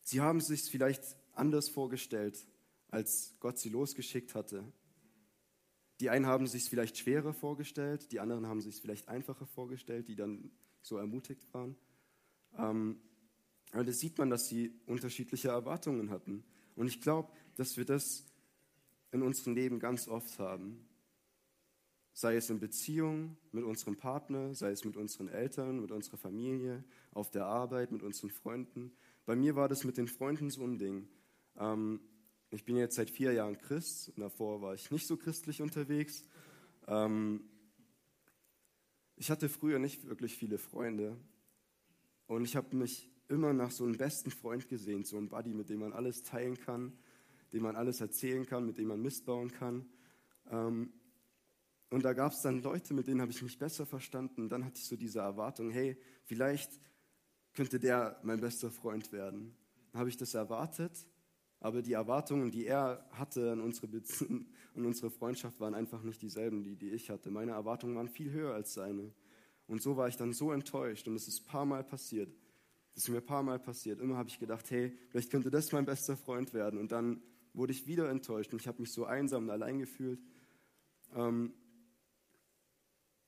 sie 0.02 0.20
haben 0.20 0.38
es 0.38 0.46
sich 0.46 0.62
vielleicht 0.62 1.02
anders 1.34 1.68
vorgestellt, 1.68 2.46
als 2.88 3.36
Gott 3.40 3.58
sie 3.58 3.68
losgeschickt 3.68 4.34
hatte. 4.34 4.64
Die 6.00 6.10
einen 6.10 6.26
haben 6.26 6.46
sich 6.46 6.64
vielleicht 6.64 6.98
schwerer 6.98 7.32
vorgestellt, 7.32 8.10
die 8.12 8.20
anderen 8.20 8.46
haben 8.46 8.60
sich 8.60 8.80
vielleicht 8.80 9.08
einfacher 9.08 9.46
vorgestellt, 9.46 10.08
die 10.08 10.16
dann 10.16 10.50
so 10.80 10.96
ermutigt 10.96 11.52
waren. 11.52 11.76
Ähm, 12.58 13.00
aber 13.72 13.84
da 13.84 13.92
sieht 13.92 14.18
man, 14.18 14.28
dass 14.28 14.48
sie 14.48 14.78
unterschiedliche 14.86 15.48
Erwartungen 15.48 16.10
hatten. 16.10 16.44
Und 16.74 16.88
ich 16.88 17.00
glaube, 17.00 17.32
dass 17.56 17.76
wir 17.76 17.84
das 17.84 18.24
in 19.10 19.22
unserem 19.22 19.54
Leben 19.54 19.78
ganz 19.78 20.08
oft 20.08 20.38
haben. 20.38 20.86
Sei 22.14 22.36
es 22.36 22.50
in 22.50 22.60
Beziehung 22.60 23.36
mit 23.52 23.64
unserem 23.64 23.96
Partner, 23.96 24.54
sei 24.54 24.70
es 24.70 24.84
mit 24.84 24.96
unseren 24.96 25.28
Eltern, 25.28 25.80
mit 25.80 25.90
unserer 25.90 26.18
Familie, 26.18 26.84
auf 27.12 27.30
der 27.30 27.46
Arbeit, 27.46 27.90
mit 27.90 28.02
unseren 28.02 28.30
Freunden. 28.30 28.92
Bei 29.24 29.34
mir 29.34 29.56
war 29.56 29.68
das 29.68 29.84
mit 29.84 29.96
den 29.96 30.08
Freunden 30.08 30.50
so 30.50 30.64
ein 30.64 30.78
Ding. 30.78 31.08
Ähm, 31.56 32.00
ich 32.50 32.64
bin 32.64 32.76
jetzt 32.76 32.96
seit 32.96 33.08
vier 33.08 33.32
Jahren 33.32 33.56
Christ 33.58 34.12
davor 34.16 34.60
war 34.60 34.74
ich 34.74 34.90
nicht 34.90 35.06
so 35.06 35.16
christlich 35.16 35.62
unterwegs. 35.62 36.24
Ähm, 36.86 37.48
ich 39.16 39.30
hatte 39.30 39.48
früher 39.48 39.78
nicht 39.78 40.06
wirklich 40.06 40.36
viele 40.36 40.58
Freunde 40.58 41.16
und 42.26 42.44
ich 42.44 42.56
habe 42.56 42.76
mich 42.76 43.10
immer 43.28 43.52
nach 43.52 43.70
so 43.70 43.84
einem 43.84 43.96
besten 43.96 44.30
Freund 44.30 44.68
gesehen, 44.68 45.04
so 45.04 45.16
einem 45.16 45.28
Buddy, 45.28 45.54
mit 45.54 45.70
dem 45.70 45.80
man 45.80 45.92
alles 45.92 46.22
teilen 46.22 46.58
kann, 46.58 46.92
dem 47.52 47.62
man 47.62 47.76
alles 47.76 48.00
erzählen 48.00 48.44
kann, 48.46 48.66
mit 48.66 48.78
dem 48.78 48.88
man 48.88 49.00
Mist 49.00 49.24
bauen 49.24 49.50
kann. 49.50 49.86
Ähm, 50.50 50.92
und 51.92 52.04
da 52.04 52.14
gab 52.14 52.32
es 52.32 52.40
dann 52.40 52.62
Leute, 52.62 52.94
mit 52.94 53.06
denen 53.06 53.20
habe 53.20 53.32
ich 53.32 53.42
mich 53.42 53.58
besser 53.58 53.84
verstanden. 53.84 54.48
Dann 54.48 54.64
hatte 54.64 54.78
ich 54.78 54.86
so 54.86 54.96
diese 54.96 55.18
Erwartung, 55.18 55.70
hey, 55.70 55.98
vielleicht 56.24 56.80
könnte 57.52 57.78
der 57.78 58.18
mein 58.22 58.40
bester 58.40 58.70
Freund 58.70 59.12
werden. 59.12 59.54
Dann 59.92 60.00
habe 60.00 60.08
ich 60.08 60.16
das 60.16 60.32
erwartet, 60.32 61.06
Aber 61.60 61.82
die 61.82 61.92
Erwartungen, 61.92 62.50
die 62.50 62.66
er 62.66 63.06
hatte 63.12 63.52
an 63.52 63.60
unsere, 63.60 63.88
Beziehung, 63.88 64.46
an 64.74 64.86
unsere 64.86 65.10
Freundschaft, 65.10 65.60
waren 65.60 65.74
einfach 65.74 66.02
nicht 66.02 66.22
dieselben, 66.22 66.64
die, 66.64 66.76
die 66.76 66.90
ich 66.90 67.10
hatte. 67.10 67.30
Meine 67.30 67.52
Erwartungen 67.52 67.94
waren 67.94 68.08
viel 68.08 68.32
höher 68.32 68.54
als 68.54 68.72
seine. 68.72 69.12
Und 69.66 69.82
so 69.82 69.96
war 69.96 70.08
ich 70.08 70.16
dann 70.16 70.32
so 70.32 70.50
enttäuscht. 70.50 71.06
Und 71.06 71.14
es 71.14 71.28
ist 71.28 71.42
ein 71.42 71.46
paar 71.46 71.66
Mal 71.66 71.84
passiert. 71.84 72.34
Das 72.94 73.04
ist 73.04 73.10
mir 73.10 73.18
ein 73.18 73.26
paar 73.26 73.42
Mal 73.42 73.58
passiert. 73.58 74.00
Immer 74.00 74.16
habe 74.16 74.30
ich 74.30 74.38
gedacht, 74.38 74.70
hey, 74.70 74.98
vielleicht 75.10 75.30
könnte 75.30 75.50
das 75.50 75.70
mein 75.72 75.84
bester 75.84 76.16
Freund 76.16 76.54
werden. 76.54 76.80
Und 76.80 76.90
dann 76.90 77.22
wurde 77.52 77.72
ich 77.72 77.86
wieder 77.86 78.08
enttäuscht 78.08 78.52
und 78.52 78.62
ich 78.62 78.66
habe 78.66 78.80
mich 78.80 78.92
so 78.92 79.04
einsam 79.04 79.44
und 79.44 79.50
allein 79.50 79.78
gefühlt. 79.78 80.20
Ähm, 81.14 81.52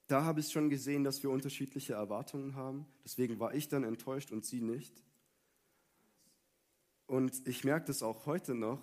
da 0.07 0.25
habe 0.25 0.41
ich 0.41 0.53
schon 0.53 0.69
gesehen, 0.69 1.05
dass 1.05 1.23
wir 1.23 1.31
unterschiedliche 1.31 1.95
Erwartungen 1.95 2.57
haben. 2.57 2.87
Deswegen 3.05 3.39
war 3.41 3.55
ich 3.55 3.69
dann 3.69 3.85
enttäuscht 3.85 4.33
und 4.33 4.45
sie 4.45 4.61
nicht. 4.61 5.03
Und 7.07 7.47
ich 7.47 7.65
merke 7.65 7.87
das 7.87 8.03
auch 8.03 8.27
heute 8.27 8.55
noch. 8.55 8.81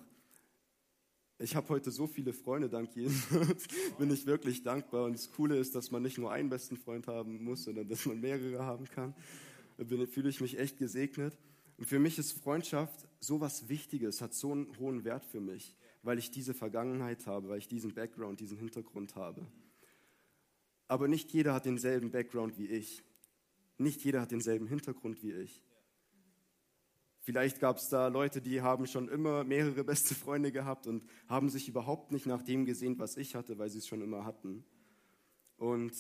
Ich 1.38 1.56
habe 1.56 1.70
heute 1.70 1.90
so 1.90 2.06
viele 2.06 2.34
Freunde, 2.34 2.70
dank 2.70 2.96
Jesus. 2.96 3.28
Bin 3.98 4.12
ich 4.12 4.26
wirklich 4.26 4.62
dankbar. 4.62 5.06
Und 5.06 5.14
das 5.14 5.32
Coole 5.32 5.58
ist, 5.58 5.74
dass 5.74 5.90
man 5.90 6.04
nicht 6.04 6.18
nur 6.18 6.32
einen 6.32 6.50
besten 6.50 6.78
Freund 6.78 7.08
haben 7.08 7.44
muss, 7.44 7.64
sondern 7.64 7.88
dass 7.88 8.06
man 8.06 8.20
mehrere 8.20 8.64
haben 8.64 8.86
kann. 8.86 9.16
Da 9.78 9.86
fühle 10.06 10.30
ich 10.30 10.42
mich 10.42 10.60
echt 10.60 10.78
gesegnet. 10.78 11.36
Und 11.78 11.86
für 11.86 11.98
mich 11.98 12.20
ist 12.20 12.34
Freundschaft 12.34 13.08
so 13.20 13.42
was 13.42 13.70
Wichtiges, 13.70 14.22
hat 14.22 14.36
so 14.36 14.52
einen 14.52 14.78
hohen 14.78 15.04
Wert 15.04 15.26
für 15.26 15.42
mich, 15.42 15.76
weil 16.04 16.20
ich 16.20 16.30
diese 16.30 16.54
Vergangenheit 16.54 17.26
habe, 17.26 17.50
weil 17.50 17.58
ich 17.58 17.68
diesen 17.68 17.96
Background, 17.96 18.40
diesen 18.40 18.58
Hintergrund 18.58 19.16
habe. 19.16 19.48
Aber 20.92 21.08
nicht 21.08 21.32
jeder 21.32 21.54
hat 21.54 21.66
denselben 21.66 22.12
Background 22.12 22.58
wie 22.58 22.68
ich. 22.68 23.02
Nicht 23.78 24.04
jeder 24.04 24.20
hat 24.20 24.32
denselben 24.32 24.68
Hintergrund 24.68 25.24
wie 25.24 25.32
ich. 25.32 25.64
Vielleicht 27.22 27.62
gab 27.62 27.78
es 27.78 27.88
da 27.88 28.10
Leute, 28.10 28.42
die 28.42 28.62
haben 28.62 28.86
schon 28.86 29.08
immer 29.08 29.46
mehrere 29.46 29.86
beste 29.86 30.16
Freunde 30.16 30.52
gehabt 30.52 30.88
und 30.88 31.06
haben 31.30 31.48
sich 31.48 31.70
überhaupt 31.70 32.12
nicht 32.12 32.26
nach 32.26 32.42
dem 32.42 32.66
gesehnt, 32.66 33.00
was 33.00 33.16
ich 33.16 33.36
hatte, 33.36 33.58
weil 33.58 33.70
sie 33.70 33.78
es 33.78 33.88
schon 33.88 34.02
immer 34.02 34.26
hatten. 34.26 34.66
Und 35.56 35.94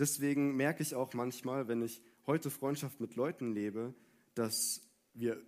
deswegen 0.00 0.56
merke 0.56 0.82
ich 0.82 0.96
auch 0.96 1.14
manchmal, 1.14 1.68
wenn 1.68 1.82
ich 1.82 2.02
heute 2.26 2.50
Freundschaft 2.50 2.98
mit 2.98 3.14
Leuten 3.14 3.52
lebe, 3.54 3.94
dass 4.34 4.90
wir 5.12 5.40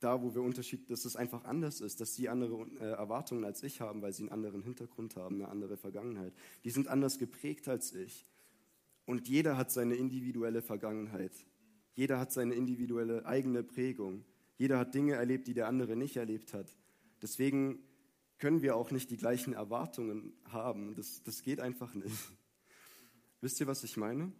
da, 0.00 0.22
wo 0.22 0.34
wir 0.34 0.42
Unterschied, 0.42 0.90
dass 0.90 1.04
es 1.04 1.16
einfach 1.16 1.44
anders 1.44 1.80
ist, 1.80 2.00
dass 2.00 2.14
sie 2.14 2.28
andere 2.28 2.66
äh, 2.80 2.84
Erwartungen 2.84 3.44
als 3.44 3.62
ich 3.62 3.80
haben, 3.80 4.02
weil 4.02 4.12
sie 4.12 4.24
einen 4.24 4.32
anderen 4.32 4.62
Hintergrund 4.62 5.16
haben, 5.16 5.36
eine 5.36 5.48
andere 5.48 5.76
Vergangenheit. 5.76 6.34
Die 6.64 6.70
sind 6.70 6.88
anders 6.88 7.18
geprägt 7.18 7.68
als 7.68 7.94
ich. 7.94 8.26
Und 9.06 9.28
jeder 9.28 9.56
hat 9.56 9.70
seine 9.70 9.94
individuelle 9.94 10.62
Vergangenheit. 10.62 11.32
Jeder 11.94 12.18
hat 12.18 12.32
seine 12.32 12.54
individuelle 12.54 13.24
eigene 13.24 13.62
Prägung. 13.62 14.24
Jeder 14.58 14.78
hat 14.78 14.94
Dinge 14.94 15.14
erlebt, 15.14 15.46
die 15.46 15.54
der 15.54 15.68
andere 15.68 15.96
nicht 15.96 16.16
erlebt 16.16 16.52
hat. 16.52 16.76
Deswegen 17.22 17.78
können 18.38 18.60
wir 18.60 18.76
auch 18.76 18.90
nicht 18.90 19.10
die 19.10 19.16
gleichen 19.16 19.54
Erwartungen 19.54 20.34
haben. 20.44 20.94
Das, 20.94 21.22
das 21.22 21.42
geht 21.42 21.60
einfach 21.60 21.94
nicht. 21.94 22.16
Wisst 23.40 23.60
ihr, 23.60 23.66
was 23.66 23.84
ich 23.84 23.96
meine? 23.96 24.32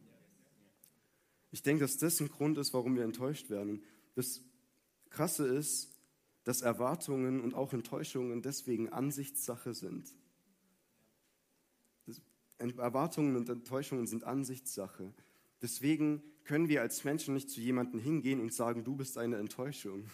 Ich 1.50 1.62
denke, 1.62 1.84
dass 1.84 1.96
das 1.96 2.20
ein 2.20 2.28
Grund 2.28 2.58
ist, 2.58 2.74
warum 2.74 2.96
wir 2.96 3.04
enttäuscht 3.04 3.48
werden. 3.48 3.82
Das 4.14 4.42
Krasse 5.10 5.46
ist, 5.46 5.90
dass 6.44 6.62
Erwartungen 6.62 7.40
und 7.40 7.54
auch 7.54 7.72
Enttäuschungen 7.72 8.42
deswegen 8.42 8.92
Ansichtssache 8.92 9.74
sind. 9.74 10.14
Erwartungen 12.58 13.36
und 13.36 13.48
Enttäuschungen 13.48 14.06
sind 14.06 14.24
Ansichtssache. 14.24 15.12
Deswegen 15.60 16.22
können 16.44 16.68
wir 16.68 16.80
als 16.80 17.04
Menschen 17.04 17.34
nicht 17.34 17.50
zu 17.50 17.60
jemandem 17.60 18.00
hingehen 18.00 18.40
und 18.40 18.52
sagen, 18.52 18.84
du 18.84 18.96
bist 18.96 19.18
eine 19.18 19.36
Enttäuschung. 19.36 20.04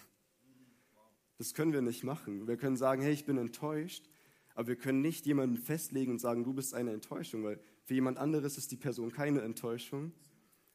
Das 1.39 1.55
können 1.55 1.73
wir 1.73 1.83
nicht 1.83 2.05
machen. 2.05 2.47
Wir 2.47 2.57
können 2.57 2.77
sagen, 2.77 3.03
hey, 3.03 3.13
ich 3.13 3.27
bin 3.27 3.37
enttäuscht, 3.37 4.09
aber 4.55 4.69
wir 4.69 4.77
können 4.77 5.03
nicht 5.03 5.27
jemanden 5.27 5.57
festlegen 5.57 6.13
und 6.13 6.21
sagen, 6.21 6.45
du 6.45 6.53
bist 6.53 6.75
eine 6.75 6.93
Enttäuschung, 6.93 7.45
weil 7.45 7.61
für 7.85 7.95
jemand 7.95 8.19
anderes 8.19 8.59
ist 8.59 8.71
die 8.71 8.77
Person 8.77 9.13
keine 9.13 9.43
Enttäuschung. 9.43 10.13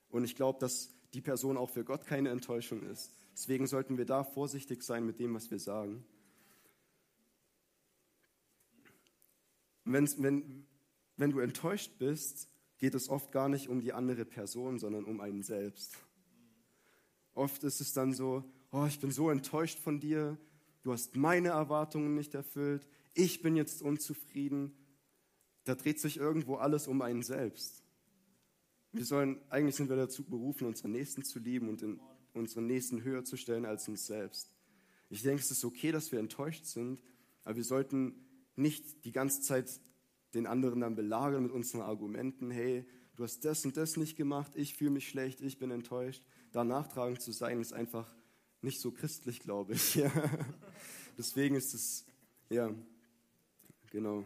Und 0.09 0.23
ich 0.23 0.35
glaube, 0.35 0.59
dass 0.59 0.93
die 1.13 1.21
Person 1.21 1.57
auch 1.57 1.69
für 1.69 1.83
Gott 1.83 2.05
keine 2.05 2.29
Enttäuschung 2.29 2.83
ist. 2.83 3.11
Deswegen 3.37 3.67
sollten 3.67 3.99
wir 3.99 4.05
da 4.05 4.23
vorsichtig 4.23 4.81
sein 4.81 5.05
mit 5.05 5.19
dem, 5.19 5.35
was 5.35 5.51
wir 5.51 5.59
sagen. 5.59 6.03
Wenn, 9.85 10.09
wenn, 10.17 10.65
wenn 11.17 11.29
du 11.29 11.37
enttäuscht 11.37 11.99
bist, 11.99 12.49
geht 12.79 12.95
es 12.95 13.09
oft 13.09 13.31
gar 13.31 13.47
nicht 13.47 13.69
um 13.69 13.79
die 13.79 13.93
andere 13.93 14.25
Person, 14.25 14.79
sondern 14.79 15.05
um 15.05 15.21
einen 15.21 15.43
selbst. 15.43 15.99
Oft 17.35 17.63
ist 17.63 17.79
es 17.79 17.93
dann 17.93 18.11
so, 18.11 18.43
oh, 18.71 18.87
ich 18.87 18.99
bin 18.99 19.11
so 19.11 19.29
enttäuscht 19.29 19.77
von 19.77 19.99
dir, 19.99 20.39
du 20.81 20.91
hast 20.91 21.15
meine 21.15 21.49
Erwartungen 21.49 22.15
nicht 22.15 22.33
erfüllt, 22.33 22.87
ich 23.13 23.43
bin 23.43 23.55
jetzt 23.55 23.83
unzufrieden. 23.83 24.75
Da 25.63 25.75
dreht 25.75 25.99
sich 25.99 26.17
irgendwo 26.17 26.55
alles 26.55 26.87
um 26.87 27.03
einen 27.03 27.21
selbst. 27.21 27.83
Wir 28.93 29.05
sollen, 29.05 29.39
eigentlich 29.51 29.75
sind 29.75 29.89
wir 29.89 29.95
dazu 29.95 30.23
berufen, 30.23 30.65
unseren 30.65 30.93
Nächsten 30.93 31.23
zu 31.23 31.37
lieben 31.37 31.69
und 31.69 31.83
in, 31.83 31.99
unseren 32.37 32.67
Nächsten 32.67 33.03
höher 33.03 33.23
zu 33.23 33.37
stellen 33.37 33.65
als 33.65 33.87
uns 33.87 34.07
selbst. 34.07 34.51
Ich 35.09 35.21
denke, 35.21 35.41
es 35.41 35.51
ist 35.51 35.63
okay, 35.63 35.91
dass 35.91 36.11
wir 36.11 36.19
enttäuscht 36.19 36.65
sind, 36.65 37.01
aber 37.43 37.55
wir 37.55 37.63
sollten 37.63 38.25
nicht 38.55 39.05
die 39.05 39.11
ganze 39.11 39.41
Zeit 39.41 39.79
den 40.33 40.47
anderen 40.47 40.81
dann 40.81 40.95
belagern 40.95 41.43
mit 41.43 41.51
unseren 41.51 41.81
Argumenten, 41.81 42.51
hey, 42.51 42.85
du 43.15 43.23
hast 43.23 43.45
das 43.45 43.65
und 43.65 43.77
das 43.77 43.97
nicht 43.97 44.17
gemacht, 44.17 44.51
ich 44.55 44.75
fühle 44.75 44.91
mich 44.91 45.07
schlecht, 45.07 45.41
ich 45.41 45.57
bin 45.57 45.71
enttäuscht. 45.71 46.23
Da 46.51 46.63
nachtragend 46.63 47.21
zu 47.21 47.31
sein, 47.31 47.61
ist 47.61 47.73
einfach 47.73 48.13
nicht 48.61 48.79
so 48.79 48.91
christlich, 48.91 49.39
glaube 49.39 49.73
ich. 49.73 49.95
Ja. 49.95 50.11
Deswegen 51.17 51.55
ist 51.55 51.73
es, 51.73 52.05
ja, 52.49 52.71
genau. 53.89 54.23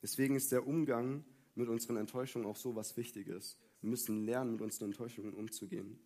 Deswegen 0.00 0.36
ist 0.36 0.52
der 0.52 0.64
Umgang 0.66 1.24
mit 1.56 1.68
unseren 1.68 1.96
Enttäuschungen 1.96 2.46
auch 2.46 2.56
so 2.56 2.76
was 2.76 2.96
Wichtiges. 2.96 3.56
Wir 3.80 3.90
müssen 3.90 4.24
lernen, 4.24 4.52
mit 4.52 4.62
unseren 4.62 4.90
Enttäuschungen 4.90 5.34
umzugehen. 5.34 5.98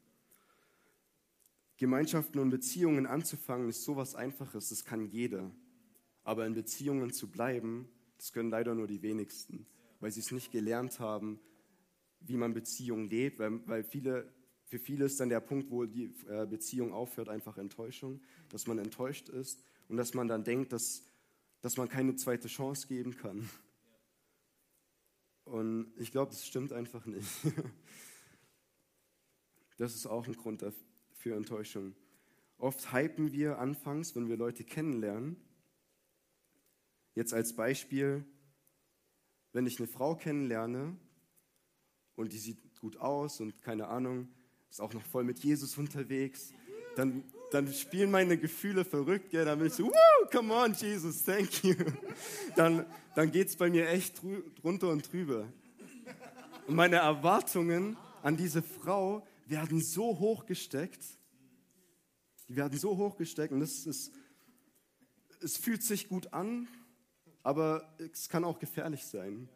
Gemeinschaften 1.76 2.38
und 2.38 2.50
Beziehungen 2.50 3.06
anzufangen 3.06 3.68
ist 3.68 3.84
so 3.84 3.96
was 3.96 4.14
Einfaches, 4.14 4.68
das 4.68 4.84
kann 4.84 5.06
jeder. 5.06 5.50
Aber 6.24 6.46
in 6.46 6.54
Beziehungen 6.54 7.12
zu 7.12 7.30
bleiben, 7.30 7.88
das 8.16 8.32
können 8.32 8.50
leider 8.50 8.74
nur 8.74 8.86
die 8.86 9.02
wenigsten, 9.02 9.66
weil 10.00 10.12
sie 10.12 10.20
es 10.20 10.30
nicht 10.30 10.52
gelernt 10.52 11.00
haben, 11.00 11.40
wie 12.20 12.36
man 12.36 12.54
Beziehungen 12.54 13.08
lebt, 13.08 13.38
weil, 13.38 13.66
weil 13.66 13.82
viele, 13.82 14.32
für 14.64 14.78
viele 14.78 15.06
ist 15.06 15.18
dann 15.18 15.28
der 15.28 15.40
Punkt, 15.40 15.70
wo 15.70 15.84
die 15.84 16.14
äh, 16.28 16.46
Beziehung 16.46 16.92
aufhört, 16.92 17.28
einfach 17.28 17.58
Enttäuschung, 17.58 18.20
dass 18.48 18.66
man 18.66 18.78
enttäuscht 18.78 19.28
ist 19.28 19.64
und 19.88 19.96
dass 19.96 20.14
man 20.14 20.28
dann 20.28 20.44
denkt, 20.44 20.72
dass, 20.72 21.04
dass 21.60 21.76
man 21.76 21.88
keine 21.88 22.14
zweite 22.14 22.48
Chance 22.48 22.86
geben 22.86 23.16
kann. 23.16 23.48
Und 25.44 25.92
ich 25.96 26.12
glaube, 26.12 26.30
das 26.30 26.46
stimmt 26.46 26.72
einfach 26.72 27.06
nicht. 27.06 27.28
Das 29.78 29.96
ist 29.96 30.06
auch 30.06 30.28
ein 30.28 30.36
Grund 30.36 30.62
für 31.22 31.36
Enttäuschung. 31.36 31.94
Oft 32.58 32.92
hypen 32.92 33.32
wir 33.32 33.58
anfangs, 33.58 34.16
wenn 34.16 34.28
wir 34.28 34.36
Leute 34.36 34.64
kennenlernen. 34.64 35.36
Jetzt 37.14 37.32
als 37.32 37.54
Beispiel, 37.54 38.24
wenn 39.52 39.66
ich 39.66 39.78
eine 39.78 39.86
Frau 39.86 40.16
kennenlerne 40.16 40.96
und 42.16 42.32
die 42.32 42.38
sieht 42.38 42.58
gut 42.80 42.96
aus 42.96 43.40
und 43.40 43.62
keine 43.62 43.86
Ahnung, 43.86 44.28
ist 44.68 44.80
auch 44.80 44.92
noch 44.94 45.04
voll 45.04 45.22
mit 45.22 45.38
Jesus 45.38 45.78
unterwegs, 45.78 46.52
dann, 46.96 47.22
dann 47.52 47.72
spielen 47.72 48.10
meine 48.10 48.36
Gefühle 48.36 48.84
verrückt, 48.84 49.32
ja, 49.32 49.44
dann 49.44 49.58
bin 49.58 49.68
ich 49.68 49.74
so, 49.74 49.84
Woo, 49.84 50.28
come 50.32 50.52
on, 50.52 50.72
Jesus, 50.74 51.22
thank 51.22 51.62
you. 51.62 51.74
Dann, 52.56 52.84
dann 53.14 53.30
geht 53.30 53.48
es 53.48 53.56
bei 53.56 53.70
mir 53.70 53.88
echt 53.88 54.20
drunter 54.60 54.88
und 54.88 55.10
drüber. 55.10 55.46
Und 56.66 56.74
meine 56.74 56.96
Erwartungen 56.96 57.96
an 58.22 58.36
diese 58.36 58.62
Frau 58.62 59.26
werden 59.46 59.80
so 59.82 60.18
hoch 60.18 60.46
gesteckt. 60.46 61.04
Die 62.48 62.56
werden 62.56 62.78
so 62.78 62.96
hoch 62.96 63.16
gesteckt 63.16 63.52
und 63.52 63.60
das 63.60 63.86
ist, 63.86 64.12
es 65.40 65.56
fühlt 65.56 65.82
sich 65.82 66.08
gut 66.08 66.32
an, 66.32 66.68
aber 67.42 67.96
es 67.98 68.28
kann 68.28 68.44
auch 68.44 68.58
gefährlich 68.58 69.06
sein. 69.06 69.48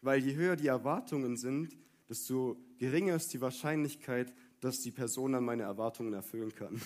Weil 0.00 0.24
je 0.24 0.34
höher 0.34 0.56
die 0.56 0.68
Erwartungen 0.68 1.36
sind, 1.36 1.76
desto 2.08 2.56
geringer 2.78 3.16
ist 3.16 3.32
die 3.32 3.40
Wahrscheinlichkeit, 3.40 4.32
dass 4.60 4.80
die 4.80 4.90
Person 4.90 5.32
dann 5.32 5.44
meine 5.44 5.64
Erwartungen 5.64 6.12
erfüllen 6.12 6.54
kann. 6.54 6.80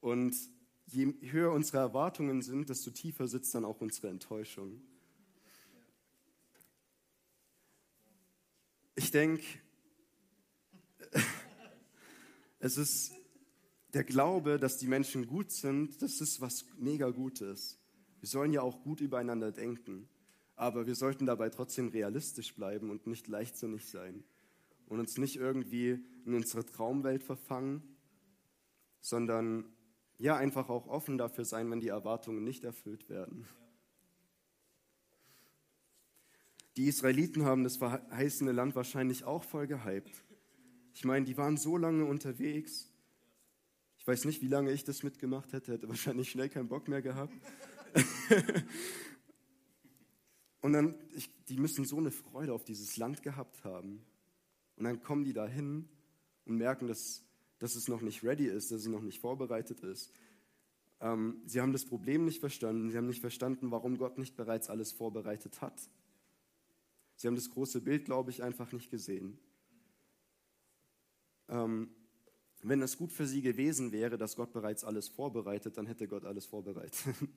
Und 0.00 0.34
je 0.86 1.14
höher 1.20 1.52
unsere 1.52 1.78
Erwartungen 1.78 2.42
sind, 2.42 2.68
desto 2.68 2.90
tiefer 2.90 3.28
sitzt 3.28 3.54
dann 3.54 3.64
auch 3.64 3.80
unsere 3.80 4.08
Enttäuschung. 4.08 4.82
Ich 8.94 9.10
denke, 9.10 9.44
es 12.60 12.76
ist 12.76 13.12
der 13.94 14.04
Glaube, 14.04 14.58
dass 14.58 14.78
die 14.78 14.86
Menschen 14.86 15.26
gut 15.26 15.50
sind, 15.50 16.00
das 16.00 16.20
ist 16.20 16.40
was 16.40 16.64
mega 16.78 17.10
Gutes. 17.10 17.78
Wir 18.20 18.28
sollen 18.28 18.52
ja 18.52 18.62
auch 18.62 18.82
gut 18.82 19.00
übereinander 19.00 19.50
denken, 19.50 20.08
aber 20.54 20.86
wir 20.86 20.94
sollten 20.94 21.26
dabei 21.26 21.48
trotzdem 21.48 21.88
realistisch 21.88 22.54
bleiben 22.54 22.90
und 22.90 23.06
nicht 23.06 23.26
leichtsinnig 23.26 23.86
sein 23.86 24.22
und 24.86 25.00
uns 25.00 25.16
nicht 25.16 25.36
irgendwie 25.36 26.04
in 26.26 26.34
unsere 26.34 26.64
Traumwelt 26.64 27.24
verfangen, 27.24 27.82
sondern 29.00 29.64
ja, 30.18 30.36
einfach 30.36 30.68
auch 30.68 30.86
offen 30.86 31.16
dafür 31.16 31.46
sein, 31.46 31.70
wenn 31.70 31.80
die 31.80 31.88
Erwartungen 31.88 32.44
nicht 32.44 32.62
erfüllt 32.64 33.08
werden. 33.08 33.46
Die 36.76 36.86
Israeliten 36.86 37.44
haben 37.44 37.64
das 37.64 37.78
verheißene 37.78 38.52
Land 38.52 38.74
wahrscheinlich 38.74 39.24
auch 39.24 39.42
voll 39.44 39.66
gehypt. 39.66 40.24
Ich 40.94 41.04
meine, 41.04 41.24
die 41.24 41.36
waren 41.36 41.56
so 41.56 41.76
lange 41.76 42.04
unterwegs. 42.04 42.90
Ich 43.98 44.06
weiß 44.06 44.24
nicht, 44.24 44.42
wie 44.42 44.48
lange 44.48 44.72
ich 44.72 44.84
das 44.84 45.02
mitgemacht 45.02 45.52
hätte, 45.52 45.72
hätte 45.72 45.88
wahrscheinlich 45.88 46.30
schnell 46.30 46.48
keinen 46.48 46.68
Bock 46.68 46.88
mehr 46.88 47.02
gehabt. 47.02 47.34
Und 50.62 50.72
dann, 50.74 50.94
ich, 51.14 51.30
die 51.46 51.56
müssen 51.56 51.84
so 51.84 51.96
eine 51.96 52.10
Freude 52.10 52.52
auf 52.52 52.64
dieses 52.64 52.96
Land 52.96 53.22
gehabt 53.22 53.64
haben. 53.64 54.04
Und 54.76 54.84
dann 54.84 55.02
kommen 55.02 55.24
die 55.24 55.32
da 55.32 55.46
hin 55.46 55.88
und 56.44 56.56
merken, 56.56 56.86
dass, 56.86 57.24
dass 57.58 57.74
es 57.74 57.88
noch 57.88 58.02
nicht 58.02 58.22
ready 58.22 58.46
ist, 58.46 58.70
dass 58.70 58.82
es 58.82 58.86
noch 58.86 59.02
nicht 59.02 59.20
vorbereitet 59.20 59.80
ist. 59.80 60.12
Ähm, 61.00 61.42
sie 61.46 61.60
haben 61.60 61.72
das 61.72 61.86
Problem 61.86 62.24
nicht 62.24 62.40
verstanden. 62.40 62.90
Sie 62.90 62.96
haben 62.96 63.06
nicht 63.06 63.20
verstanden, 63.20 63.70
warum 63.70 63.96
Gott 63.96 64.18
nicht 64.18 64.36
bereits 64.36 64.68
alles 64.68 64.92
vorbereitet 64.92 65.60
hat. 65.60 65.88
Sie 67.16 67.26
haben 67.26 67.34
das 67.34 67.50
große 67.50 67.80
Bild, 67.80 68.06
glaube 68.06 68.30
ich, 68.30 68.42
einfach 68.42 68.72
nicht 68.72 68.90
gesehen. 68.90 69.38
Ähm, 71.50 71.90
wenn 72.62 72.80
es 72.82 72.96
gut 72.96 73.12
für 73.12 73.26
sie 73.26 73.42
gewesen 73.42 73.92
wäre, 73.92 74.16
dass 74.16 74.36
Gott 74.36 74.52
bereits 74.52 74.84
alles 74.84 75.08
vorbereitet, 75.08 75.76
dann 75.76 75.86
hätte 75.86 76.08
Gott 76.08 76.24
alles 76.24 76.46
vorbereitet. 76.46 76.98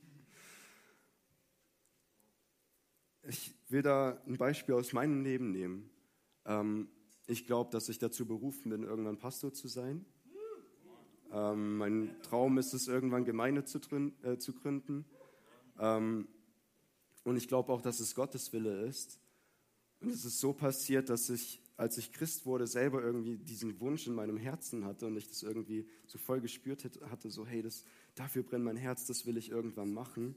Ich 3.26 3.56
will 3.70 3.82
da 3.82 4.22
ein 4.28 4.38
Beispiel 4.38 4.76
aus 4.76 4.92
meinem 4.92 5.24
Leben 5.24 5.52
nehmen. 5.52 5.90
Ähm, 6.46 6.90
ich 7.26 7.48
glaube, 7.48 7.72
dass 7.72 7.88
ich 7.88 7.98
dazu 7.98 8.26
berufen 8.26 8.70
bin, 8.70 8.84
irgendwann 8.84 9.18
Pastor 9.18 9.54
zu 9.54 9.70
sein. 9.70 10.06
Ähm, 11.32 11.78
mein 11.78 12.22
Traum 12.24 12.58
ist 12.58 12.74
es, 12.74 12.90
irgendwann 12.90 13.24
Gemeinde 13.24 13.64
zu, 13.64 13.80
äh, 14.24 14.38
zu 14.38 14.52
gründen. 14.52 15.06
Ähm, 15.80 16.28
und 17.24 17.38
ich 17.38 17.48
glaube 17.48 17.72
auch, 17.72 17.82
dass 17.82 18.02
es 18.02 18.14
Gottes 18.14 18.52
Wille 18.52 18.86
ist. 18.86 19.22
Und 20.02 20.10
es 20.10 20.26
ist 20.26 20.40
so 20.40 20.52
passiert, 20.52 21.10
dass 21.10 21.30
ich, 21.30 21.63
als 21.78 21.98
ich 21.98 22.12
Christ 22.12 22.46
wurde, 22.46 22.68
selber 22.68 23.02
irgendwie 23.02 23.38
diesen 23.38 23.80
Wunsch 23.80 24.08
in 24.08 24.14
meinem 24.14 24.38
Herzen 24.38 24.86
hatte 24.86 25.08
und 25.08 25.18
ich 25.18 25.28
das 25.28 25.44
irgendwie 25.44 25.88
so 26.06 26.18
voll 26.18 26.40
gespürt 26.42 26.84
hatte, 27.10 27.30
so 27.30 27.46
hey, 27.46 27.62
das, 27.62 27.84
dafür 28.16 28.44
brennt 28.44 28.66
mein 28.66 28.78
Herz, 28.78 29.06
das 29.06 29.26
will 29.26 29.38
ich 29.38 29.50
irgendwann 29.50 29.94
machen 29.94 30.36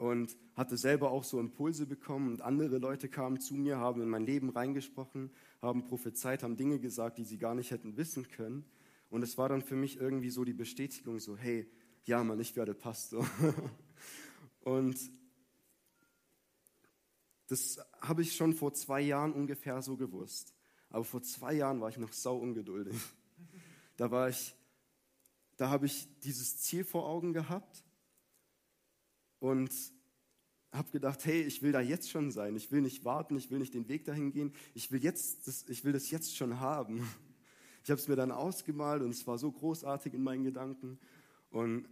und 0.00 0.34
hatte 0.54 0.78
selber 0.78 1.10
auch 1.10 1.24
so 1.24 1.38
Impulse 1.38 1.84
bekommen 1.84 2.28
und 2.28 2.40
andere 2.40 2.78
Leute 2.78 3.10
kamen 3.10 3.38
zu 3.38 3.52
mir, 3.54 3.76
haben 3.76 4.00
in 4.00 4.08
mein 4.08 4.24
Leben 4.24 4.48
reingesprochen, 4.48 5.30
haben 5.60 5.84
prophezeit, 5.84 6.42
haben 6.42 6.56
Dinge 6.56 6.78
gesagt, 6.78 7.18
die 7.18 7.24
sie 7.24 7.36
gar 7.36 7.54
nicht 7.54 7.70
hätten 7.70 7.98
wissen 7.98 8.26
können. 8.28 8.64
Und 9.10 9.22
es 9.22 9.36
war 9.36 9.50
dann 9.50 9.60
für 9.60 9.76
mich 9.76 9.98
irgendwie 9.98 10.30
so 10.30 10.44
die 10.44 10.54
Bestätigung, 10.54 11.18
so 11.18 11.36
hey, 11.36 11.70
ja 12.04 12.24
Mann, 12.24 12.40
ich 12.40 12.56
werde 12.56 12.72
Pastor. 12.72 13.28
und 14.60 14.96
das 17.48 17.78
habe 18.00 18.22
ich 18.22 18.34
schon 18.34 18.54
vor 18.54 18.72
zwei 18.72 19.02
Jahren 19.02 19.34
ungefähr 19.34 19.82
so 19.82 19.98
gewusst. 19.98 20.54
Aber 20.90 21.04
vor 21.04 21.22
zwei 21.22 21.54
Jahren 21.54 21.80
war 21.80 21.88
ich 21.88 21.98
noch 21.98 22.12
sau 22.12 22.36
ungeduldig. 22.36 22.94
Da 23.96 24.10
war 24.10 24.28
ich, 24.28 24.54
da 25.56 25.70
habe 25.70 25.86
ich 25.86 26.08
dieses 26.20 26.58
Ziel 26.58 26.84
vor 26.84 27.06
Augen 27.06 27.32
gehabt 27.32 27.84
und 29.38 29.70
habe 30.72 30.90
gedacht, 30.90 31.24
hey, 31.24 31.42
ich 31.42 31.62
will 31.62 31.72
da 31.72 31.80
jetzt 31.80 32.10
schon 32.10 32.30
sein. 32.30 32.56
Ich 32.56 32.70
will 32.70 32.80
nicht 32.80 33.04
warten, 33.04 33.36
ich 33.36 33.50
will 33.50 33.58
nicht 33.58 33.74
den 33.74 33.88
Weg 33.88 34.04
dahin 34.04 34.30
gehen. 34.30 34.52
Ich 34.74 34.90
will, 34.90 35.02
jetzt 35.02 35.46
das, 35.46 35.68
ich 35.68 35.84
will 35.84 35.92
das 35.92 36.10
jetzt 36.10 36.36
schon 36.36 36.60
haben. 36.60 37.08
Ich 37.82 37.90
habe 37.90 38.00
es 38.00 38.08
mir 38.08 38.16
dann 38.16 38.30
ausgemalt 38.30 39.02
und 39.02 39.10
es 39.10 39.26
war 39.26 39.38
so 39.38 39.50
großartig 39.50 40.12
in 40.14 40.22
meinen 40.22 40.44
Gedanken. 40.44 40.98
Und 41.50 41.88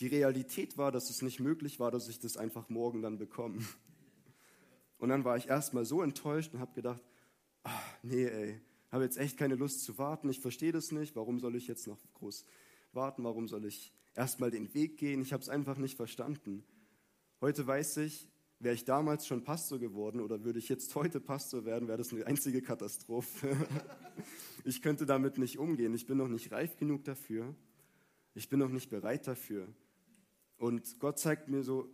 die 0.00 0.08
Realität 0.08 0.76
war, 0.76 0.90
dass 0.90 1.08
es 1.08 1.22
nicht 1.22 1.40
möglich 1.40 1.78
war, 1.78 1.90
dass 1.90 2.08
ich 2.08 2.18
das 2.18 2.36
einfach 2.36 2.68
morgen 2.68 3.02
dann 3.02 3.18
bekomme. 3.18 3.58
Und 5.02 5.08
dann 5.08 5.24
war 5.24 5.36
ich 5.36 5.48
erstmal 5.48 5.84
so 5.84 6.00
enttäuscht 6.00 6.54
und 6.54 6.60
habe 6.60 6.74
gedacht, 6.74 7.02
ach, 7.64 7.82
nee, 8.04 8.24
ey, 8.24 8.60
habe 8.92 9.02
jetzt 9.02 9.18
echt 9.18 9.36
keine 9.36 9.56
Lust 9.56 9.82
zu 9.82 9.98
warten. 9.98 10.28
Ich 10.28 10.38
verstehe 10.38 10.70
das 10.70 10.92
nicht. 10.92 11.16
Warum 11.16 11.40
soll 11.40 11.56
ich 11.56 11.66
jetzt 11.66 11.88
noch 11.88 11.98
groß 12.14 12.44
warten? 12.92 13.24
Warum 13.24 13.48
soll 13.48 13.64
ich 13.64 13.92
erstmal 14.14 14.52
den 14.52 14.72
Weg 14.74 14.98
gehen. 14.98 15.20
Ich 15.20 15.32
habe 15.32 15.42
es 15.42 15.48
einfach 15.48 15.76
nicht 15.76 15.96
verstanden. 15.96 16.62
Heute 17.40 17.66
weiß 17.66 17.96
ich, 17.96 18.30
wäre 18.60 18.76
ich 18.76 18.84
damals 18.84 19.26
schon 19.26 19.42
Pastor 19.42 19.80
geworden 19.80 20.20
oder 20.20 20.44
würde 20.44 20.60
ich 20.60 20.68
jetzt 20.68 20.94
heute 20.94 21.18
Pastor 21.18 21.64
werden, 21.64 21.88
wäre 21.88 21.98
das 21.98 22.12
eine 22.12 22.24
einzige 22.24 22.62
Katastrophe. 22.62 23.56
ich 24.64 24.82
könnte 24.82 25.04
damit 25.04 25.36
nicht 25.36 25.58
umgehen. 25.58 25.94
Ich 25.94 26.06
bin 26.06 26.18
noch 26.18 26.28
nicht 26.28 26.52
reif 26.52 26.76
genug 26.76 27.02
dafür. 27.02 27.56
Ich 28.34 28.48
bin 28.48 28.60
noch 28.60 28.70
nicht 28.70 28.88
bereit 28.88 29.26
dafür. 29.26 29.66
Und 30.58 31.00
Gott 31.00 31.18
zeigt 31.18 31.48
mir 31.48 31.64
so, 31.64 31.92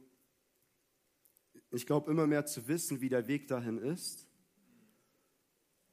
ich 1.70 1.86
glaube 1.86 2.10
immer 2.10 2.26
mehr 2.26 2.46
zu 2.46 2.68
wissen, 2.68 3.00
wie 3.00 3.08
der 3.08 3.28
Weg 3.28 3.48
dahin 3.48 3.78
ist. 3.78 4.26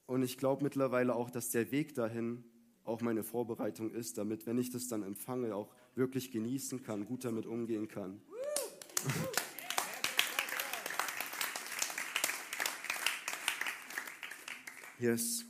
Und 0.05 0.23
ich 0.23 0.37
glaube 0.37 0.63
mittlerweile 0.63 1.15
auch, 1.15 1.29
dass 1.29 1.49
der 1.49 1.71
Weg 1.71 1.95
dahin 1.95 2.43
auch 2.83 3.01
meine 3.01 3.23
Vorbereitung 3.23 3.91
ist, 3.91 4.17
damit, 4.17 4.45
wenn 4.45 4.57
ich 4.57 4.69
das 4.69 4.87
dann 4.87 5.03
empfange, 5.03 5.55
auch 5.55 5.73
wirklich 5.95 6.31
genießen 6.31 6.83
kann, 6.83 7.05
gut 7.05 7.25
damit 7.25 7.45
umgehen 7.45 7.87
kann. 7.87 8.21
Yes. 14.99 15.43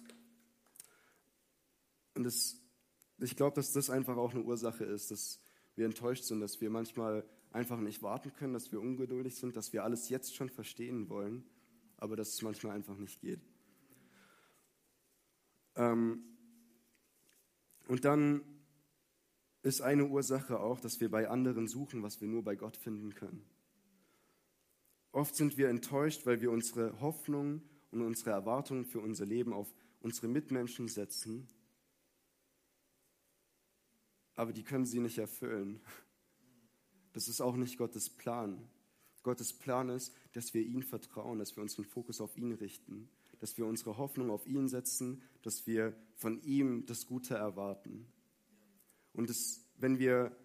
Und 2.15 2.23
das, 2.23 2.55
ich 3.19 3.35
glaube, 3.35 3.55
dass 3.55 3.73
das 3.73 3.89
einfach 3.89 4.17
auch 4.17 4.33
eine 4.33 4.43
Ursache 4.43 4.85
ist, 4.85 5.11
dass 5.11 5.39
wir 5.75 5.85
enttäuscht 5.85 6.23
sind, 6.23 6.39
dass 6.39 6.61
wir 6.61 6.69
manchmal 6.69 7.25
einfach 7.55 7.79
nicht 7.79 8.03
warten 8.03 8.33
können, 8.33 8.53
dass 8.53 8.71
wir 8.71 8.79
ungeduldig 8.79 9.35
sind, 9.35 9.55
dass 9.55 9.73
wir 9.73 9.83
alles 9.83 10.09
jetzt 10.09 10.35
schon 10.35 10.49
verstehen 10.49 11.09
wollen, 11.09 11.45
aber 11.97 12.15
dass 12.15 12.33
es 12.33 12.41
manchmal 12.41 12.75
einfach 12.75 12.97
nicht 12.97 13.21
geht. 13.21 13.41
Ähm, 15.75 16.23
und 17.87 18.05
dann 18.05 18.43
ist 19.63 19.81
eine 19.81 20.05
Ursache 20.05 20.59
auch, 20.59 20.79
dass 20.79 20.99
wir 20.99 21.09
bei 21.09 21.29
anderen 21.29 21.67
suchen, 21.67 22.03
was 22.03 22.21
wir 22.21 22.27
nur 22.27 22.43
bei 22.43 22.55
Gott 22.55 22.77
finden 22.77 23.15
können. 23.15 23.45
Oft 25.11 25.35
sind 25.35 25.57
wir 25.57 25.69
enttäuscht, 25.69 26.25
weil 26.25 26.41
wir 26.41 26.51
unsere 26.51 26.99
Hoffnung 26.99 27.61
und 27.91 28.01
unsere 28.01 28.31
Erwartungen 28.31 28.85
für 28.85 28.99
unser 28.99 29.25
Leben 29.25 29.53
auf 29.53 29.73
unsere 30.01 30.27
Mitmenschen 30.27 30.87
setzen, 30.87 31.47
aber 34.35 34.51
die 34.51 34.63
können 34.63 34.85
sie 34.85 34.99
nicht 34.99 35.17
erfüllen. 35.17 35.81
Das 37.15 37.29
ist 37.29 37.39
auch 37.39 37.55
nicht 37.55 37.77
Gottes 37.77 38.09
Plan. 38.09 38.59
Gottes 39.23 39.53
Plan 39.53 39.87
ist, 39.87 40.13
dass 40.33 40.53
wir 40.53 40.61
ihm 40.63 40.83
vertrauen, 40.83 41.39
dass 41.39 41.55
wir 41.55 41.63
unseren 41.63 41.85
Fokus 41.85 42.19
auf 42.19 42.37
ihn 42.37 42.51
richten, 42.51 43.07
dass 43.39 43.57
wir 43.57 43.65
unsere 43.65 43.97
Hoffnung 43.97 44.29
auf 44.29 44.45
ihn 44.45 44.67
setzen, 44.67 45.21
dass 45.41 45.65
wir 45.65 45.95
von 46.15 46.41
ihm 46.43 46.85
das 46.85 47.05
Gute 47.05 47.35
erwarten. 47.35 48.05
Und 49.13 49.29
das, 49.29 49.65
wenn 49.77 49.97
wir 49.97 50.35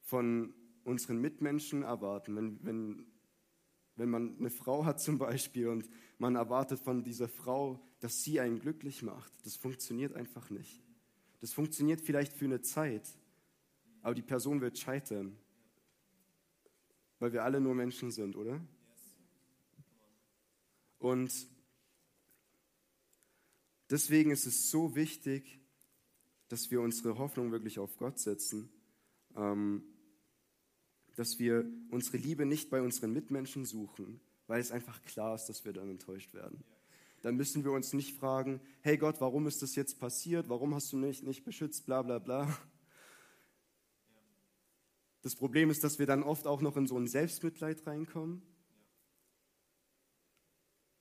von 0.00 0.54
unseren 0.84 1.20
Mitmenschen 1.20 1.82
erwarten, 1.82 2.34
wenn, 2.34 2.64
wenn, 2.64 3.06
wenn 3.96 4.08
man 4.08 4.38
eine 4.38 4.50
Frau 4.50 4.86
hat 4.86 5.02
zum 5.02 5.18
Beispiel 5.18 5.68
und 5.68 5.86
man 6.16 6.34
erwartet 6.34 6.80
von 6.80 7.04
dieser 7.04 7.28
Frau, 7.28 7.86
dass 8.00 8.22
sie 8.22 8.40
einen 8.40 8.58
glücklich 8.58 9.02
macht, 9.02 9.34
das 9.44 9.56
funktioniert 9.56 10.14
einfach 10.14 10.48
nicht. 10.48 10.82
Das 11.40 11.52
funktioniert 11.52 12.00
vielleicht 12.00 12.32
für 12.32 12.46
eine 12.46 12.62
Zeit, 12.62 13.06
aber 14.00 14.14
die 14.14 14.22
Person 14.22 14.62
wird 14.62 14.78
scheitern, 14.78 15.36
weil 17.18 17.32
wir 17.32 17.44
alle 17.44 17.60
nur 17.60 17.74
Menschen 17.74 18.10
sind, 18.10 18.36
oder? 18.36 18.60
Und 20.98 21.32
deswegen 23.90 24.30
ist 24.30 24.46
es 24.46 24.70
so 24.70 24.94
wichtig, 24.96 25.60
dass 26.48 26.70
wir 26.70 26.80
unsere 26.80 27.18
Hoffnung 27.18 27.52
wirklich 27.52 27.78
auf 27.78 27.96
Gott 27.96 28.18
setzen, 28.18 28.68
ähm, 29.36 29.82
dass 31.16 31.38
wir 31.38 31.68
unsere 31.90 32.18
Liebe 32.18 32.46
nicht 32.46 32.70
bei 32.70 32.80
unseren 32.80 33.12
Mitmenschen 33.12 33.64
suchen, 33.64 34.20
weil 34.46 34.60
es 34.60 34.70
einfach 34.70 35.02
klar 35.04 35.34
ist, 35.34 35.46
dass 35.46 35.64
wir 35.64 35.72
dann 35.72 35.90
enttäuscht 35.90 36.34
werden. 36.34 36.62
Dann 37.22 37.36
müssen 37.36 37.64
wir 37.64 37.72
uns 37.72 37.92
nicht 37.92 38.16
fragen, 38.16 38.60
hey 38.82 38.96
Gott, 38.96 39.20
warum 39.20 39.46
ist 39.46 39.62
das 39.62 39.74
jetzt 39.74 39.98
passiert? 39.98 40.48
Warum 40.48 40.74
hast 40.74 40.92
du 40.92 40.96
mich 40.96 41.22
nicht 41.22 41.44
beschützt? 41.44 41.86
Bla 41.86 42.02
bla 42.02 42.18
bla. 42.18 42.56
Das 45.26 45.34
Problem 45.34 45.70
ist, 45.70 45.82
dass 45.82 45.98
wir 45.98 46.06
dann 46.06 46.22
oft 46.22 46.46
auch 46.46 46.60
noch 46.60 46.76
in 46.76 46.86
so 46.86 46.96
ein 46.96 47.08
Selbstmitleid 47.08 47.84
reinkommen. 47.84 48.42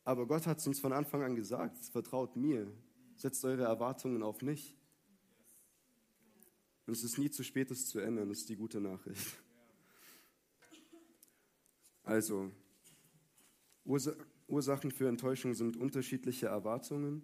Aber 0.04 0.26
Gott 0.26 0.48
hat 0.48 0.58
es 0.58 0.66
uns 0.66 0.80
von 0.80 0.94
Anfang 0.94 1.22
an 1.22 1.36
gesagt, 1.36 1.78
vertraut 1.92 2.36
mir, 2.36 2.66
setzt 3.18 3.46
eure 3.46 3.66
Erwartungen 3.66 4.24
auf 4.24 4.42
mich. 4.42 4.76
Und 6.88 6.94
es 6.94 7.04
ist 7.04 7.20
nie 7.20 7.30
zu 7.30 7.44
spät, 7.44 7.70
es 7.70 7.86
zu 7.86 8.00
ändern. 8.00 8.30
Das 8.30 8.40
ist 8.40 8.50
die 8.50 8.56
gute 8.56 8.82
Nachricht. 8.82 9.38
Also, 12.02 12.52
Ursachen 13.84 14.90
für 14.90 15.08
Enttäuschung 15.08 15.54
sind 15.54 15.78
unterschiedliche 15.78 16.48
Erwartungen, 16.48 17.24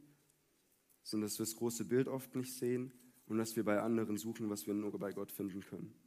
sind, 1.02 1.22
dass 1.22 1.40
wir 1.40 1.48
das 1.48 1.56
große 1.56 1.86
Bild 1.86 2.08
oft 2.08 2.36
nicht 2.36 2.54
sehen 2.54 2.94
und 3.26 3.40
dass 3.40 3.56
wir 3.56 3.66
bei 3.66 3.82
anderen 3.82 4.18
suchen, 4.18 4.52
was 4.52 4.68
wir 4.68 4.76
nur 4.76 4.92
bei 5.00 5.12
Gott 5.14 5.32
finden 5.32 5.62
können. 5.62 6.01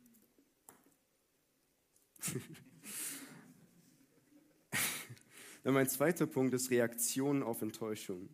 Dann 5.62 5.74
mein 5.74 5.88
zweiter 5.88 6.26
Punkt 6.26 6.54
ist 6.54 6.70
Reaktion 6.70 7.42
auf 7.42 7.62
Enttäuschung. 7.62 8.28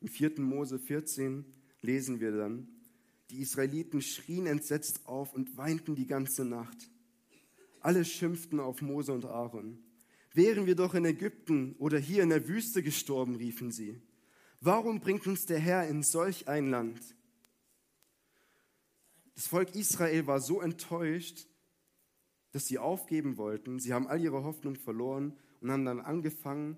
Im 0.00 0.08
4. 0.08 0.40
Mose 0.40 0.78
14 0.78 1.44
lesen 1.82 2.20
wir 2.20 2.32
dann, 2.32 2.68
die 3.30 3.40
Israeliten 3.40 4.02
schrien 4.02 4.46
entsetzt 4.46 5.06
auf 5.06 5.32
und 5.32 5.56
weinten 5.56 5.94
die 5.94 6.06
ganze 6.06 6.44
Nacht. 6.44 6.90
Alle 7.80 8.04
schimpften 8.04 8.58
auf 8.60 8.82
Mose 8.82 9.12
und 9.12 9.24
Aaron. 9.24 9.78
Wären 10.32 10.66
wir 10.66 10.74
doch 10.74 10.94
in 10.94 11.04
Ägypten 11.04 11.74
oder 11.78 11.98
hier 11.98 12.22
in 12.22 12.30
der 12.30 12.48
Wüste 12.48 12.82
gestorben, 12.82 13.36
riefen 13.36 13.70
sie. 13.70 14.00
Warum 14.60 15.00
bringt 15.00 15.26
uns 15.26 15.46
der 15.46 15.58
Herr 15.58 15.88
in 15.88 16.02
solch 16.02 16.48
ein 16.48 16.70
Land? 16.70 17.00
Das 19.34 19.46
Volk 19.46 19.74
Israel 19.74 20.26
war 20.26 20.40
so 20.40 20.60
enttäuscht, 20.60 21.46
dass 22.52 22.66
sie 22.66 22.78
aufgeben 22.78 23.36
wollten. 23.36 23.78
Sie 23.78 23.92
haben 23.92 24.08
all 24.08 24.20
ihre 24.20 24.44
Hoffnung 24.44 24.76
verloren 24.76 25.36
und 25.60 25.70
haben 25.70 25.84
dann 25.84 26.00
angefangen, 26.00 26.76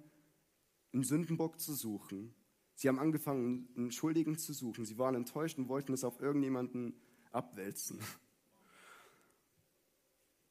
einen 0.93 1.05
Sündenbock 1.05 1.59
zu 1.61 1.75
suchen. 1.75 2.35
Sie 2.75 2.89
haben 2.89 2.99
angefangen, 2.99 3.69
einen 3.77 3.93
Schuldigen 3.93 4.37
zu 4.37 4.53
suchen. 4.53 4.85
Sie 4.85 4.99
waren 4.99 5.15
enttäuscht 5.15 5.59
und 5.59 5.69
wollten 5.69 5.93
es 5.93 6.05
auf 6.05 6.21
irgendjemanden 6.21 6.95
abwälzen. 7.31 7.99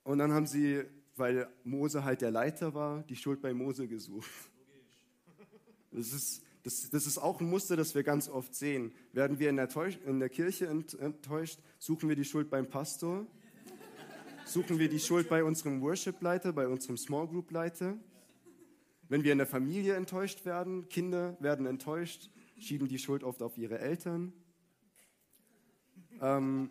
Und 0.03 0.17
dann 0.17 0.31
haben 0.31 0.47
sie, 0.47 0.83
weil 1.15 1.47
Mose 1.63 2.03
halt 2.03 2.21
der 2.21 2.31
Leiter 2.31 2.73
war, 2.73 3.03
die 3.03 3.15
Schuld 3.15 3.41
bei 3.41 3.53
Mose 3.53 3.87
gesucht. 3.87 4.29
Das 5.91 6.13
ist, 6.13 6.41
das, 6.63 6.89
das 6.89 7.05
ist 7.05 7.17
auch 7.17 7.41
ein 7.41 7.49
Muster, 7.49 7.75
das 7.75 7.93
wir 7.95 8.03
ganz 8.03 8.29
oft 8.29 8.55
sehen. 8.55 8.93
Werden 9.13 9.39
wir 9.39 9.49
in 9.49 9.57
der, 9.57 9.69
in 10.05 10.19
der 10.19 10.29
Kirche 10.29 10.67
enttäuscht, 10.67 11.59
suchen 11.79 12.09
wir 12.09 12.15
die 12.15 12.25
Schuld 12.25 12.49
beim 12.49 12.67
Pastor, 12.69 13.27
suchen 14.51 14.79
wir 14.79 14.89
die 14.89 14.99
Schuld 14.99 15.29
bei 15.29 15.43
unserem 15.43 15.81
Worship-Leiter, 15.81 16.51
bei 16.51 16.67
unserem 16.67 16.97
Small 16.97 17.27
Group-Leiter. 17.27 17.97
Wenn 19.07 19.23
wir 19.23 19.31
in 19.31 19.37
der 19.37 19.47
Familie 19.47 19.95
enttäuscht 19.95 20.45
werden, 20.45 20.89
Kinder 20.89 21.37
werden 21.39 21.65
enttäuscht, 21.65 22.29
schieben 22.57 22.87
die 22.87 22.99
Schuld 22.99 23.23
oft 23.23 23.41
auf 23.41 23.57
ihre 23.57 23.79
Eltern. 23.79 24.33
Ähm, 26.21 26.69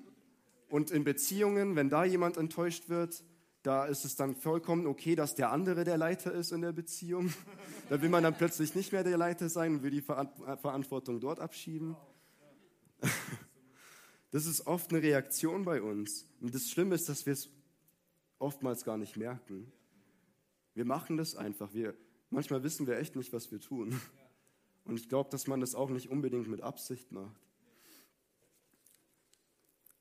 und 0.68 0.90
in 0.90 1.04
Beziehungen, 1.04 1.74
wenn 1.74 1.88
da 1.88 2.04
jemand 2.04 2.36
enttäuscht 2.36 2.88
wird, 2.88 3.24
da 3.62 3.86
ist 3.86 4.04
es 4.04 4.14
dann 4.14 4.36
vollkommen 4.36 4.86
okay, 4.86 5.16
dass 5.16 5.34
der 5.34 5.50
andere 5.50 5.84
der 5.84 5.98
Leiter 5.98 6.32
ist 6.32 6.52
in 6.52 6.62
der 6.62 6.72
Beziehung. 6.72 7.32
Da 7.88 8.00
will 8.00 8.08
man 8.08 8.22
dann 8.22 8.36
plötzlich 8.38 8.76
nicht 8.76 8.92
mehr 8.92 9.02
der 9.02 9.18
Leiter 9.18 9.48
sein 9.48 9.74
und 9.74 9.82
will 9.82 9.90
die 9.90 10.00
Verantwortung 10.00 11.18
dort 11.18 11.40
abschieben. 11.40 11.96
Das 14.32 14.46
ist 14.46 14.68
oft 14.68 14.92
eine 14.92 15.02
Reaktion 15.02 15.64
bei 15.64 15.82
uns. 15.82 16.24
Und 16.40 16.54
das 16.54 16.70
Schlimme 16.70 16.94
ist, 16.94 17.08
dass 17.08 17.26
wir 17.26 17.32
es 17.32 17.48
oftmals 18.40 18.84
gar 18.84 18.96
nicht 18.96 19.16
merken. 19.16 19.70
Wir 20.74 20.84
machen 20.84 21.16
das 21.16 21.36
einfach. 21.36 21.72
Wir, 21.72 21.94
manchmal 22.30 22.62
wissen 22.62 22.86
wir 22.86 22.98
echt 22.98 23.14
nicht, 23.14 23.32
was 23.32 23.52
wir 23.52 23.60
tun. 23.60 24.00
Und 24.84 24.98
ich 24.98 25.08
glaube, 25.08 25.30
dass 25.30 25.46
man 25.46 25.60
das 25.60 25.74
auch 25.74 25.90
nicht 25.90 26.10
unbedingt 26.10 26.48
mit 26.48 26.62
Absicht 26.62 27.12
macht. 27.12 27.40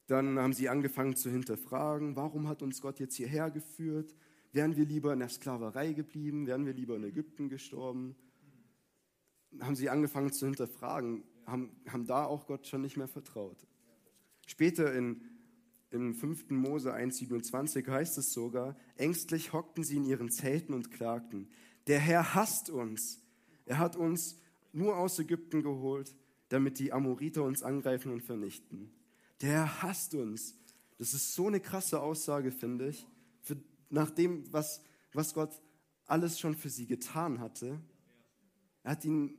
Dann 0.07 0.39
haben 0.39 0.53
sie 0.53 0.69
angefangen 0.69 1.15
zu 1.15 1.29
hinterfragen, 1.29 2.15
warum 2.15 2.47
hat 2.47 2.63
uns 2.63 2.81
Gott 2.81 2.99
jetzt 2.99 3.15
hierher 3.15 3.51
geführt? 3.51 4.15
Wären 4.51 4.75
wir 4.75 4.85
lieber 4.85 5.13
in 5.13 5.19
der 5.19 5.29
Sklaverei 5.29 5.93
geblieben? 5.93 6.47
Wären 6.47 6.65
wir 6.65 6.73
lieber 6.73 6.95
in 6.95 7.03
Ägypten 7.03 7.49
gestorben? 7.49 8.15
Haben 9.59 9.75
sie 9.75 9.89
angefangen 9.89 10.31
zu 10.31 10.47
hinterfragen, 10.47 11.23
haben, 11.45 11.75
haben 11.87 12.07
da 12.07 12.25
auch 12.25 12.47
Gott 12.47 12.65
schon 12.65 12.81
nicht 12.81 12.97
mehr 12.97 13.07
vertraut. 13.07 13.67
Später 14.47 14.91
in, 14.95 15.21
im 15.91 16.13
5. 16.13 16.51
Mose 16.51 16.93
1,27 16.93 17.89
heißt 17.89 18.17
es 18.17 18.31
sogar, 18.33 18.75
ängstlich 18.95 19.53
hockten 19.53 19.83
sie 19.83 19.97
in 19.97 20.05
ihren 20.05 20.31
Zelten 20.31 20.73
und 20.73 20.91
klagten, 20.91 21.49
der 21.87 21.99
Herr 21.99 22.35
hasst 22.35 22.69
uns. 22.69 23.21
Er 23.65 23.79
hat 23.79 23.95
uns 23.95 24.39
nur 24.71 24.97
aus 24.97 25.17
Ägypten 25.19 25.63
geholt, 25.63 26.15
damit 26.49 26.79
die 26.79 26.93
Amoriter 26.93 27.43
uns 27.43 27.63
angreifen 27.63 28.11
und 28.11 28.21
vernichten 28.21 28.91
der 29.41 29.81
hasst 29.81 30.15
uns. 30.15 30.55
Das 30.97 31.13
ist 31.13 31.33
so 31.33 31.47
eine 31.47 31.59
krasse 31.59 32.01
Aussage, 32.01 32.51
finde 32.51 32.89
ich. 32.89 33.07
Für, 33.41 33.57
nach 33.89 34.11
dem, 34.11 34.51
was, 34.51 34.81
was 35.13 35.33
Gott 35.33 35.61
alles 36.05 36.39
schon 36.39 36.55
für 36.55 36.69
sie 36.69 36.87
getan 36.87 37.39
hatte. 37.39 37.79
Er 38.83 38.91
hat 38.91 39.05
ihnen 39.05 39.37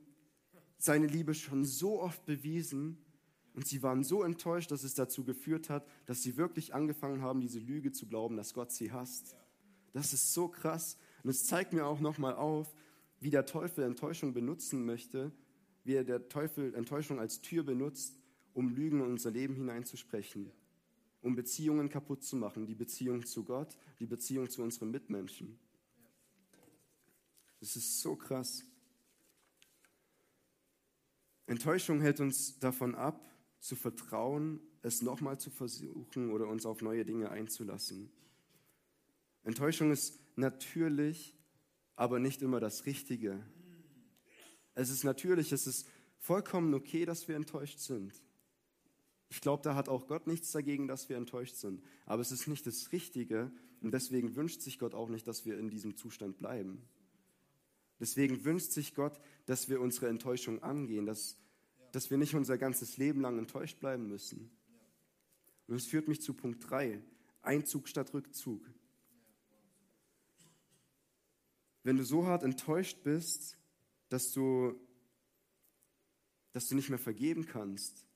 seine 0.79 1.07
Liebe 1.07 1.35
schon 1.35 1.65
so 1.65 2.01
oft 2.01 2.25
bewiesen 2.25 3.05
und 3.55 3.67
sie 3.67 3.83
waren 3.83 4.05
so 4.05 4.23
enttäuscht, 4.23 4.71
dass 4.71 4.85
es 4.85 4.95
dazu 4.95 5.25
geführt 5.25 5.71
hat, 5.71 5.87
dass 6.07 6.23
sie 6.23 6.37
wirklich 6.37 6.75
angefangen 6.75 7.23
haben, 7.23 7.41
diese 7.41 7.59
Lüge 7.59 7.93
zu 7.93 8.07
glauben, 8.07 8.37
dass 8.37 8.55
Gott 8.55 8.71
sie 8.71 8.93
hasst. 8.93 9.35
Das 9.93 10.13
ist 10.13 10.33
so 10.33 10.49
krass. 10.49 10.97
Und 11.23 11.31
es 11.31 11.45
zeigt 11.47 11.73
mir 11.73 11.85
auch 11.85 12.01
nochmal 12.01 12.35
auf, 12.35 12.73
wie 13.19 13.31
der 13.31 13.47
Teufel 13.47 13.85
Enttäuschung 13.85 14.33
benutzen 14.33 14.85
möchte, 14.87 15.33
wie 15.85 15.95
er 15.95 16.05
der 16.05 16.29
Teufel 16.29 16.75
Enttäuschung 16.75 17.19
als 17.19 17.43
Tür 17.43 17.65
benutzt, 17.65 18.19
um 18.55 18.69
Lügen 18.69 19.01
in 19.01 19.07
unser 19.07 19.31
Leben 19.31 19.55
hineinzusprechen, 19.55 20.51
um 21.21 21.35
Beziehungen 21.35 21.89
kaputt 21.89 22.23
zu 22.23 22.37
machen, 22.37 22.67
die 22.67 22.75
Beziehung 22.75 23.27
zu 23.27 23.45
Gott, 23.45 23.77
die 23.99 24.07
Beziehung 24.07 24.49
zu 24.49 24.63
unseren 24.63 24.91
Mitmenschen. 24.91 25.59
Das 27.59 27.77
ist 27.77 28.01
so 28.01 28.17
krass. 28.17 28.65
Enttäuschung 31.47 32.01
hält 32.01 32.21
uns 32.21 32.59
davon 32.59 32.95
ab, 32.95 33.29
zu 33.61 33.77
vertrauen, 33.77 34.61
es 34.83 35.03
nochmal 35.03 35.39
zu 35.39 35.51
versuchen 35.51 36.31
oder 36.31 36.49
uns 36.49 36.67
auf 36.67 36.83
neue 36.83 37.05
Dinge 37.05 37.31
einzulassen. 37.31 38.11
Enttäuschung 39.45 39.91
ist 39.93 40.19
natürlich, 40.37 41.37
aber 41.97 42.19
nicht 42.19 42.43
immer 42.43 42.61
das 42.61 42.87
Richtige. 42.87 43.45
Es 44.75 44.91
ist 44.91 45.05
natürlich, 45.05 45.53
es 45.53 45.67
ist 45.67 45.89
vollkommen 46.19 46.73
okay, 46.75 47.05
dass 47.05 47.29
wir 47.29 47.37
enttäuscht 47.37 47.79
sind. 47.79 48.13
Ich 49.29 49.41
glaube, 49.41 49.63
da 49.63 49.75
hat 49.75 49.89
auch 49.89 50.07
Gott 50.07 50.27
nichts 50.27 50.51
dagegen, 50.51 50.89
dass 50.89 51.09
wir 51.09 51.17
enttäuscht 51.17 51.57
sind. 51.57 51.83
Aber 52.07 52.21
es 52.21 52.33
ist 52.33 52.49
nicht 52.49 52.67
das 52.67 52.93
Richtige 52.93 53.53
und 53.81 53.93
deswegen 53.93 54.35
wünscht 54.37 54.61
sich 54.61 54.79
Gott 54.79 54.95
auch 54.95 55.09
nicht, 55.09 55.27
dass 55.27 55.45
wir 55.45 55.59
in 55.59 55.71
diesem 55.71 55.97
Zustand 55.97 56.39
bleiben. 56.39 56.83
Deswegen 58.01 58.45
wünscht 58.45 58.73
sich 58.73 58.95
Gott, 58.95 59.21
dass 59.47 59.69
wir 59.69 59.81
unsere 59.81 60.09
Enttäuschung 60.09 60.63
angehen, 60.63 61.07
dass, 61.07 61.37
dass 61.93 62.11
wir 62.11 62.19
nicht 62.19 62.35
unser 62.35 62.59
ganzes 62.59 62.97
Leben 62.97 63.21
lang 63.21 63.39
enttäuscht 63.39 63.81
bleiben 63.81 64.09
müssen. 64.09 64.51
Und 65.67 65.77
es 65.77 65.87
führt 65.87 66.09
mich 66.09 66.21
zu 66.21 66.35
Punkt 66.35 66.69
3, 66.69 67.01
Einzug 67.43 67.89
statt 67.89 68.13
Rückzug. 68.13 68.69
Wenn 71.83 71.97
du 71.97 72.05
so 72.05 72.27
hart 72.27 72.43
enttäuscht 72.43 73.03
bist, 73.05 73.57
dass 74.09 74.33
du, 74.33 74.75
dass 76.53 76.67
du 76.67 76.75
nicht 76.75 76.91
mehr 76.91 76.99
vergeben 76.99 77.47
kannst, 77.47 78.07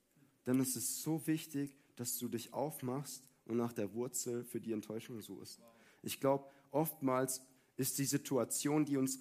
dann 0.44 0.60
ist 0.60 0.76
es 0.76 1.02
so 1.02 1.26
wichtig, 1.26 1.74
dass 1.96 2.18
du 2.18 2.28
dich 2.28 2.52
aufmachst 2.52 3.24
und 3.46 3.56
nach 3.56 3.72
der 3.72 3.94
Wurzel 3.94 4.44
für 4.44 4.60
die 4.60 4.72
Enttäuschung 4.72 5.20
suchst. 5.20 5.60
Ich 6.02 6.20
glaube, 6.20 6.50
oftmals 6.70 7.40
ist 7.76 7.98
die 7.98 8.04
Situation, 8.04 8.84
die 8.84 8.96
uns, 8.96 9.20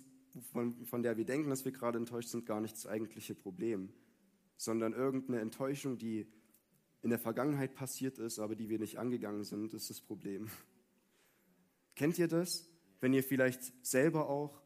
von, 0.51 0.85
von 0.85 1.03
der 1.03 1.17
wir 1.17 1.25
denken, 1.25 1.49
dass 1.49 1.65
wir 1.65 1.71
gerade 1.71 1.97
enttäuscht 1.97 2.29
sind, 2.29 2.45
gar 2.45 2.59
nicht 2.59 2.75
das 2.75 2.87
eigentliche 2.87 3.35
Problem, 3.35 3.93
sondern 4.57 4.93
irgendeine 4.93 5.39
Enttäuschung, 5.39 5.97
die 5.97 6.27
in 7.01 7.09
der 7.09 7.19
Vergangenheit 7.19 7.75
passiert 7.75 8.17
ist, 8.17 8.39
aber 8.39 8.55
die 8.55 8.69
wir 8.69 8.79
nicht 8.79 8.97
angegangen 8.97 9.43
sind, 9.43 9.73
ist 9.73 9.89
das 9.89 9.99
Problem. 9.99 10.49
Kennt 11.95 12.17
ihr 12.17 12.27
das? 12.27 12.69
Wenn 13.01 13.13
ihr 13.13 13.23
vielleicht 13.23 13.85
selber 13.85 14.29
auch, 14.29 14.61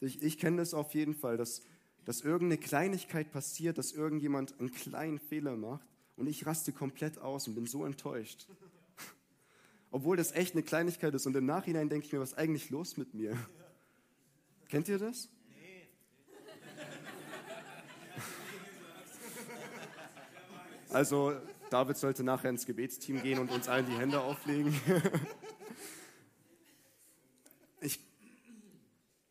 ich, 0.00 0.22
ich 0.22 0.38
kenne 0.38 0.58
das 0.58 0.72
auf 0.72 0.94
jeden 0.94 1.14
Fall, 1.14 1.36
dass 1.36 1.62
dass 2.08 2.22
irgendeine 2.22 2.56
Kleinigkeit 2.56 3.30
passiert, 3.30 3.76
dass 3.76 3.92
irgendjemand 3.92 4.58
einen 4.58 4.72
kleinen 4.72 5.18
Fehler 5.18 5.56
macht 5.56 5.86
und 6.16 6.26
ich 6.26 6.46
raste 6.46 6.72
komplett 6.72 7.18
aus 7.18 7.46
und 7.48 7.54
bin 7.54 7.66
so 7.66 7.84
enttäuscht. 7.84 8.48
Obwohl 9.90 10.16
das 10.16 10.32
echt 10.32 10.54
eine 10.54 10.62
Kleinigkeit 10.62 11.12
ist 11.12 11.26
und 11.26 11.36
im 11.36 11.44
Nachhinein 11.44 11.90
denke 11.90 12.06
ich 12.06 12.12
mir, 12.14 12.20
was 12.20 12.32
ist 12.32 12.38
eigentlich 12.38 12.70
los 12.70 12.96
mit 12.96 13.12
mir? 13.12 13.36
Kennt 14.70 14.88
ihr 14.88 14.98
das? 14.98 15.28
Also, 20.90 21.34
David 21.70 21.96
sollte 21.96 22.24
nachher 22.24 22.50
ins 22.50 22.64
Gebetsteam 22.64 23.22
gehen 23.22 23.38
und 23.38 23.50
uns 23.50 23.68
allen 23.68 23.86
die 23.86 23.96
Hände 23.96 24.20
auflegen. 24.20 24.74
Ich, 27.80 28.00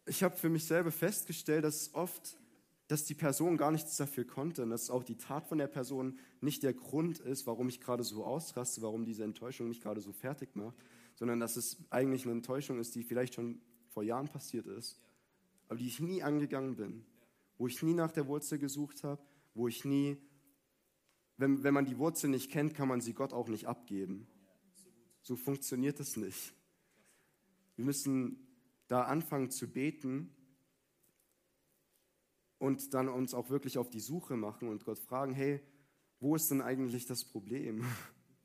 ich 0.06 0.24
habe 0.24 0.38
für 0.38 0.48
mich 0.48 0.64
selber 0.64 0.90
festgestellt, 0.90 1.66
dass 1.66 1.94
oft 1.94 2.38
dass 2.88 3.04
die 3.04 3.16
Person 3.16 3.58
gar 3.58 3.72
nichts 3.72 3.98
dafür 3.98 4.26
konnte 4.26 4.64
und 4.64 4.70
dass 4.70 4.90
auch 4.90 5.04
die 5.04 5.18
Tat 5.18 5.46
von 5.46 5.58
der 5.58 5.68
Person 5.68 6.18
nicht 6.40 6.64
der 6.64 6.74
Grund 6.74 7.20
ist, 7.20 7.46
warum 7.46 7.68
ich 7.68 7.82
gerade 7.82 8.04
so 8.04 8.24
ausraste, 8.24 8.82
warum 8.82 9.04
diese 9.04 9.24
Enttäuschung 9.24 9.68
mich 9.68 9.82
gerade 9.82 10.00
so 10.00 10.14
fertig 10.14 10.56
macht, 10.56 10.78
sondern 11.16 11.40
dass 11.40 11.58
es 11.58 11.78
eigentlich 11.90 12.24
eine 12.24 12.34
Enttäuschung 12.34 12.80
ist, 12.80 12.96
die 12.96 13.04
vielleicht 13.04 13.36
schon 13.36 13.60
vor 13.90 14.04
Jahren 14.04 14.30
passiert 14.30 14.68
ist, 14.68 15.00
aber 15.68 15.80
die 15.80 15.88
ich 15.88 16.00
nie 16.00 16.24
angegangen 16.24 16.76
bin, 16.76 17.06
wo 17.58 17.68
ich 17.68 17.84
nie 17.84 17.94
nach 17.94 18.12
der 18.12 18.28
Wurzel 18.28 18.58
gesucht 18.58 19.04
habe, 19.04 19.22
wo 19.54 19.68
ich 19.68 19.84
nie 19.84 20.18
wenn, 21.38 21.64
wenn 21.64 21.74
man 21.74 21.86
die 21.86 21.98
Wurzel 21.98 22.30
nicht 22.30 22.52
kennt, 22.52 22.74
kann 22.74 22.88
man 22.88 23.02
sie 23.02 23.14
Gott 23.14 23.32
auch 23.32 23.48
nicht 23.48 23.68
abgeben. 23.68 24.28
So 25.22 25.36
funktioniert 25.36 26.00
es 26.00 26.18
nicht. 26.18 26.54
Wir 27.76 27.86
müssen 27.86 28.48
da 28.88 29.04
anfangen 29.04 29.52
zu 29.52 29.72
beten 29.72 30.34
und 32.58 32.94
dann 32.94 33.08
uns 33.08 33.36
auch 33.36 33.50
wirklich 33.50 33.78
auf 33.78 33.90
die 33.90 34.00
Suche 34.00 34.36
machen 34.36 34.68
und 34.68 34.84
Gott 34.84 34.98
fragen, 35.00 35.34
hey, 35.34 35.62
wo 36.20 36.36
ist 36.36 36.50
denn 36.50 36.62
eigentlich 36.62 37.06
das 37.06 37.24
Problem? 37.24 37.86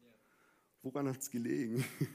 Woran 0.82 1.08
hat 1.08 1.20
es 1.20 1.30
gelegen? 1.30 1.84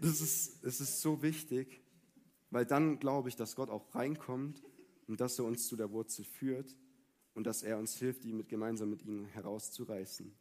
das, 0.00 0.20
ist, 0.20 0.64
das 0.64 0.80
ist 0.80 1.00
so 1.00 1.22
wichtig, 1.22 1.80
weil 2.50 2.66
dann 2.66 2.98
glaube 2.98 3.28
ich, 3.28 3.36
dass 3.36 3.54
Gott 3.54 3.70
auch 3.70 3.94
reinkommt 3.94 4.64
und 5.06 5.20
dass 5.20 5.38
er 5.38 5.44
uns 5.44 5.68
zu 5.68 5.76
der 5.76 5.92
Wurzel 5.92 6.24
führt 6.24 6.74
und 7.34 7.44
dass 7.46 7.62
er 7.62 7.78
uns 7.78 7.96
hilft, 7.96 8.24
die 8.24 8.32
mit, 8.32 8.48
gemeinsam 8.48 8.90
mit 8.90 9.02
ihm 9.02 9.26
herauszureißen. 9.26 10.34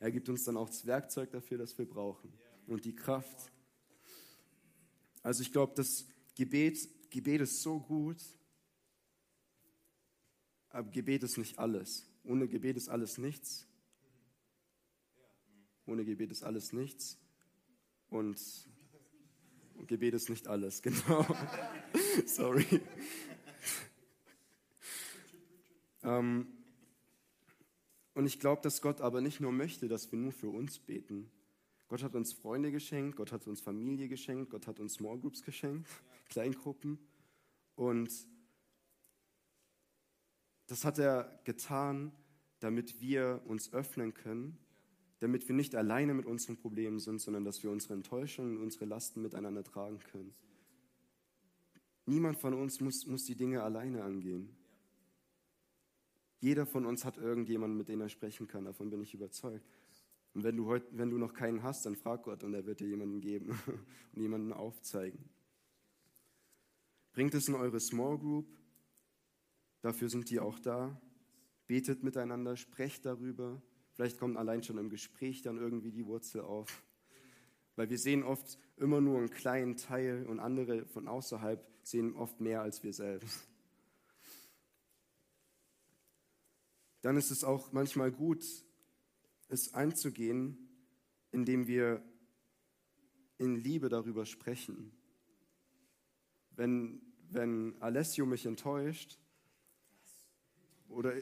Er 0.00 0.10
gibt 0.10 0.28
uns 0.28 0.44
dann 0.44 0.56
auch 0.56 0.68
das 0.68 0.86
Werkzeug 0.86 1.30
dafür, 1.30 1.58
das 1.58 1.76
wir 1.76 1.88
brauchen 1.88 2.32
und 2.66 2.84
die 2.84 2.94
Kraft. 2.94 3.52
Also 5.22 5.42
ich 5.42 5.52
glaube, 5.52 5.72
das 5.74 6.06
Gebet, 6.34 7.10
Gebet 7.10 7.40
ist 7.40 7.62
so 7.62 7.80
gut, 7.80 8.22
aber 10.70 10.90
Gebet 10.90 11.22
ist 11.24 11.38
nicht 11.38 11.58
alles. 11.58 12.06
Ohne 12.24 12.46
Gebet 12.46 12.76
ist 12.76 12.88
alles 12.88 13.18
nichts. 13.18 13.66
Ohne 15.86 16.04
Gebet 16.04 16.30
ist 16.30 16.42
alles 16.42 16.72
nichts. 16.72 17.18
Und 18.10 18.38
Gebet 19.86 20.14
ist 20.14 20.28
nicht 20.28 20.46
alles, 20.48 20.82
genau. 20.82 21.26
Sorry. 22.26 22.80
Ähm, 26.08 26.46
und 28.14 28.26
ich 28.26 28.40
glaube, 28.40 28.62
dass 28.62 28.80
Gott 28.80 29.00
aber 29.00 29.20
nicht 29.20 29.40
nur 29.40 29.52
möchte, 29.52 29.88
dass 29.88 30.10
wir 30.10 30.18
nur 30.18 30.32
für 30.32 30.48
uns 30.48 30.78
beten. 30.78 31.30
Gott 31.88 32.02
hat 32.02 32.14
uns 32.14 32.32
Freunde 32.32 32.72
geschenkt, 32.72 33.16
Gott 33.16 33.30
hat 33.30 33.46
uns 33.46 33.60
Familie 33.60 34.08
geschenkt, 34.08 34.50
Gott 34.50 34.66
hat 34.66 34.80
uns 34.80 34.94
Small 34.94 35.18
Groups 35.18 35.42
geschenkt, 35.42 35.88
Kleingruppen. 36.28 36.98
Und 37.76 38.10
das 40.66 40.84
hat 40.84 40.98
er 40.98 41.40
getan, 41.44 42.12
damit 42.60 43.00
wir 43.00 43.42
uns 43.46 43.72
öffnen 43.72 44.14
können, 44.14 44.58
damit 45.20 45.46
wir 45.48 45.54
nicht 45.54 45.74
alleine 45.74 46.14
mit 46.14 46.26
unseren 46.26 46.56
Problemen 46.56 46.98
sind, 46.98 47.20
sondern 47.20 47.44
dass 47.44 47.62
wir 47.62 47.70
unsere 47.70 47.94
Enttäuschungen 47.94 48.56
und 48.56 48.64
unsere 48.64 48.84
Lasten 48.86 49.22
miteinander 49.22 49.62
tragen 49.62 49.98
können. 50.00 50.34
Niemand 52.06 52.38
von 52.38 52.54
uns 52.54 52.80
muss, 52.80 53.06
muss 53.06 53.24
die 53.24 53.36
Dinge 53.36 53.62
alleine 53.62 54.02
angehen. 54.02 54.56
Jeder 56.40 56.66
von 56.66 56.86
uns 56.86 57.04
hat 57.04 57.18
irgendjemanden, 57.18 57.76
mit 57.76 57.88
dem 57.88 58.00
er 58.00 58.08
sprechen 58.08 58.46
kann, 58.46 58.64
davon 58.64 58.90
bin 58.90 59.00
ich 59.00 59.14
überzeugt. 59.14 59.78
Und 60.34 60.44
wenn 60.44 60.56
du, 60.56 60.66
heut, 60.66 60.84
wenn 60.92 61.10
du 61.10 61.18
noch 61.18 61.34
keinen 61.34 61.62
hast, 61.62 61.84
dann 61.86 61.96
frag 61.96 62.22
Gott 62.22 62.44
und 62.44 62.54
er 62.54 62.64
wird 62.64 62.80
dir 62.80 62.88
jemanden 62.88 63.20
geben 63.20 63.58
und 64.12 64.22
jemanden 64.22 64.52
aufzeigen. 64.52 65.28
Bringt 67.12 67.34
es 67.34 67.48
in 67.48 67.54
eure 67.54 67.80
Small 67.80 68.18
Group, 68.18 68.46
Dafür 69.80 70.08
sind 70.08 70.30
die 70.30 70.40
auch 70.40 70.58
da. 70.58 71.00
Betet 71.66 72.02
miteinander, 72.02 72.56
sprecht 72.56 73.04
darüber. 73.04 73.62
Vielleicht 73.92 74.18
kommt 74.18 74.36
allein 74.36 74.62
schon 74.62 74.78
im 74.78 74.90
Gespräch 74.90 75.42
dann 75.42 75.58
irgendwie 75.58 75.92
die 75.92 76.06
Wurzel 76.06 76.40
auf. 76.40 76.82
Weil 77.76 77.90
wir 77.90 77.98
sehen 77.98 78.24
oft 78.24 78.58
immer 78.76 79.00
nur 79.00 79.18
einen 79.18 79.30
kleinen 79.30 79.76
Teil 79.76 80.26
und 80.26 80.40
andere 80.40 80.86
von 80.86 81.06
außerhalb 81.06 81.64
sehen 81.82 82.14
oft 82.16 82.40
mehr 82.40 82.62
als 82.62 82.82
wir 82.82 82.92
selbst. 82.92 83.48
Dann 87.02 87.16
ist 87.16 87.30
es 87.30 87.44
auch 87.44 87.72
manchmal 87.72 88.10
gut, 88.10 88.44
es 89.48 89.74
anzugehen, 89.74 90.56
indem 91.32 91.66
wir 91.66 92.02
in 93.38 93.56
Liebe 93.56 93.88
darüber 93.88 94.26
sprechen. 94.26 94.92
Wenn, 96.56 97.00
wenn 97.30 97.80
Alessio 97.80 98.26
mich 98.26 98.46
enttäuscht, 98.46 99.18
oder 100.88 101.12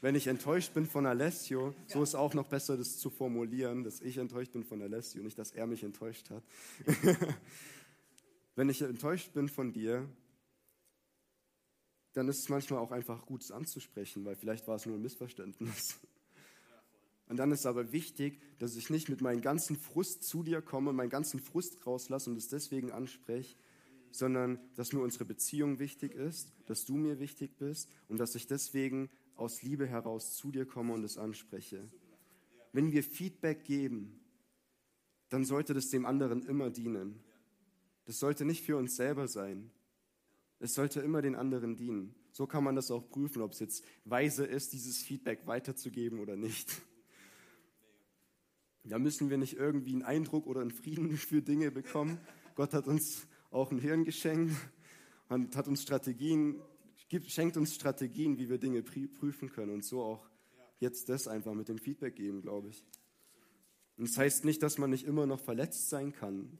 wenn 0.00 0.14
ich 0.14 0.26
enttäuscht 0.26 0.74
bin 0.74 0.86
von 0.86 1.06
Alessio, 1.06 1.74
so 1.86 2.02
ist 2.02 2.14
auch 2.14 2.34
noch 2.34 2.46
besser, 2.46 2.76
das 2.76 2.98
zu 2.98 3.10
formulieren, 3.10 3.82
dass 3.82 4.00
ich 4.00 4.18
enttäuscht 4.18 4.52
bin 4.52 4.62
von 4.62 4.80
Alessio, 4.82 5.22
nicht, 5.22 5.38
dass 5.38 5.52
er 5.52 5.66
mich 5.66 5.82
enttäuscht 5.82 6.30
hat. 6.30 6.44
wenn 8.54 8.68
ich 8.68 8.82
enttäuscht 8.82 9.32
bin 9.32 9.48
von 9.48 9.72
dir, 9.72 10.08
dann 12.16 12.28
ist 12.28 12.38
es 12.38 12.48
manchmal 12.48 12.80
auch 12.80 12.92
einfach 12.92 13.26
gut, 13.26 13.42
es 13.42 13.50
anzusprechen, 13.50 14.24
weil 14.24 14.36
vielleicht 14.36 14.66
war 14.66 14.76
es 14.76 14.86
nur 14.86 14.94
ein 14.96 15.02
Missverständnis. 15.02 15.98
Und 17.28 17.36
dann 17.36 17.52
ist 17.52 17.66
aber 17.66 17.92
wichtig, 17.92 18.40
dass 18.58 18.74
ich 18.74 18.88
nicht 18.88 19.10
mit 19.10 19.20
meinem 19.20 19.42
ganzen 19.42 19.76
Frust 19.76 20.24
zu 20.24 20.42
dir 20.42 20.62
komme, 20.62 20.94
meinen 20.94 21.10
ganzen 21.10 21.40
Frust 21.40 21.84
rauslasse 21.84 22.30
und 22.30 22.36
es 22.36 22.46
deswegen 22.46 22.92
anspreche, 22.92 23.56
sondern 24.12 24.60
dass 24.76 24.92
nur 24.92 25.02
unsere 25.02 25.24
Beziehung 25.24 25.80
wichtig 25.80 26.14
ist, 26.14 26.52
dass 26.66 26.84
du 26.84 26.94
mir 26.96 27.18
wichtig 27.18 27.58
bist 27.58 27.90
und 28.06 28.18
dass 28.18 28.36
ich 28.36 28.46
deswegen 28.46 29.10
aus 29.34 29.62
Liebe 29.62 29.88
heraus 29.88 30.36
zu 30.36 30.52
dir 30.52 30.66
komme 30.66 30.94
und 30.94 31.02
es 31.02 31.18
anspreche. 31.18 31.90
Wenn 32.72 32.92
wir 32.92 33.02
Feedback 33.02 33.64
geben, 33.64 34.20
dann 35.30 35.44
sollte 35.44 35.74
das 35.74 35.88
dem 35.88 36.06
anderen 36.06 36.44
immer 36.44 36.70
dienen. 36.70 37.24
Das 38.04 38.20
sollte 38.20 38.44
nicht 38.44 38.64
für 38.64 38.76
uns 38.76 38.94
selber 38.94 39.26
sein. 39.26 39.72
Es 40.58 40.74
sollte 40.74 41.00
immer 41.00 41.22
den 41.22 41.34
anderen 41.34 41.76
dienen. 41.76 42.14
So 42.32 42.46
kann 42.46 42.64
man 42.64 42.76
das 42.76 42.90
auch 42.90 43.08
prüfen, 43.08 43.42
ob 43.42 43.52
es 43.52 43.60
jetzt 43.60 43.84
weise 44.04 44.44
ist, 44.44 44.72
dieses 44.72 45.02
Feedback 45.02 45.46
weiterzugeben 45.46 46.18
oder 46.18 46.36
nicht. 46.36 46.82
Da 48.84 48.98
müssen 48.98 49.30
wir 49.30 49.36
nicht 49.36 49.54
irgendwie 49.54 49.92
einen 49.92 50.02
Eindruck 50.02 50.46
oder 50.46 50.60
einen 50.60 50.70
Frieden 50.70 51.10
für 51.16 51.42
Dinge 51.42 51.70
bekommen. 51.70 52.20
Gott 52.54 52.72
hat 52.72 52.86
uns 52.86 53.26
auch 53.50 53.70
ein 53.70 53.78
Hirn 53.78 54.04
geschenkt 54.04 54.54
und 55.28 55.56
hat 55.56 55.68
uns 55.68 55.82
Strategien, 55.82 56.62
schenkt 57.26 57.56
uns 57.56 57.74
Strategien, 57.74 58.38
wie 58.38 58.48
wir 58.48 58.58
Dinge 58.58 58.82
prüfen 58.82 59.50
können 59.50 59.72
und 59.72 59.84
so 59.84 60.02
auch 60.02 60.28
jetzt 60.78 61.08
das 61.08 61.26
einfach 61.26 61.54
mit 61.54 61.68
dem 61.68 61.78
Feedback 61.78 62.16
geben, 62.16 62.42
glaube 62.42 62.68
ich. 62.68 62.84
Und 63.96 64.08
das 64.08 64.18
heißt 64.18 64.44
nicht, 64.44 64.62
dass 64.62 64.78
man 64.78 64.90
nicht 64.90 65.06
immer 65.06 65.26
noch 65.26 65.40
verletzt 65.40 65.88
sein 65.88 66.12
kann, 66.12 66.58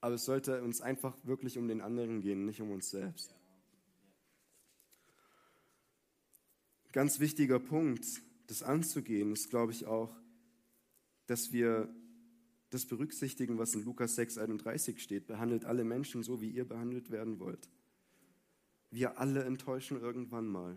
aber 0.00 0.14
es 0.14 0.24
sollte 0.24 0.62
uns 0.62 0.80
einfach 0.80 1.16
wirklich 1.24 1.58
um 1.58 1.68
den 1.68 1.80
anderen 1.80 2.20
gehen, 2.20 2.44
nicht 2.44 2.60
um 2.60 2.70
uns 2.70 2.90
selbst. 2.90 3.34
Ganz 6.92 7.20
wichtiger 7.20 7.58
Punkt, 7.58 8.06
das 8.46 8.62
anzugehen, 8.62 9.32
ist, 9.32 9.50
glaube 9.50 9.72
ich, 9.72 9.86
auch, 9.86 10.14
dass 11.26 11.52
wir 11.52 11.94
das 12.70 12.86
berücksichtigen, 12.86 13.58
was 13.58 13.74
in 13.74 13.84
Lukas 13.84 14.14
6, 14.16 14.38
31 14.38 15.02
steht. 15.02 15.26
Behandelt 15.26 15.64
alle 15.64 15.84
Menschen 15.84 16.22
so, 16.22 16.40
wie 16.40 16.50
ihr 16.50 16.66
behandelt 16.66 17.10
werden 17.10 17.38
wollt. 17.38 17.68
Wir 18.90 19.18
alle 19.18 19.44
enttäuschen 19.44 20.00
irgendwann 20.00 20.46
mal. 20.46 20.76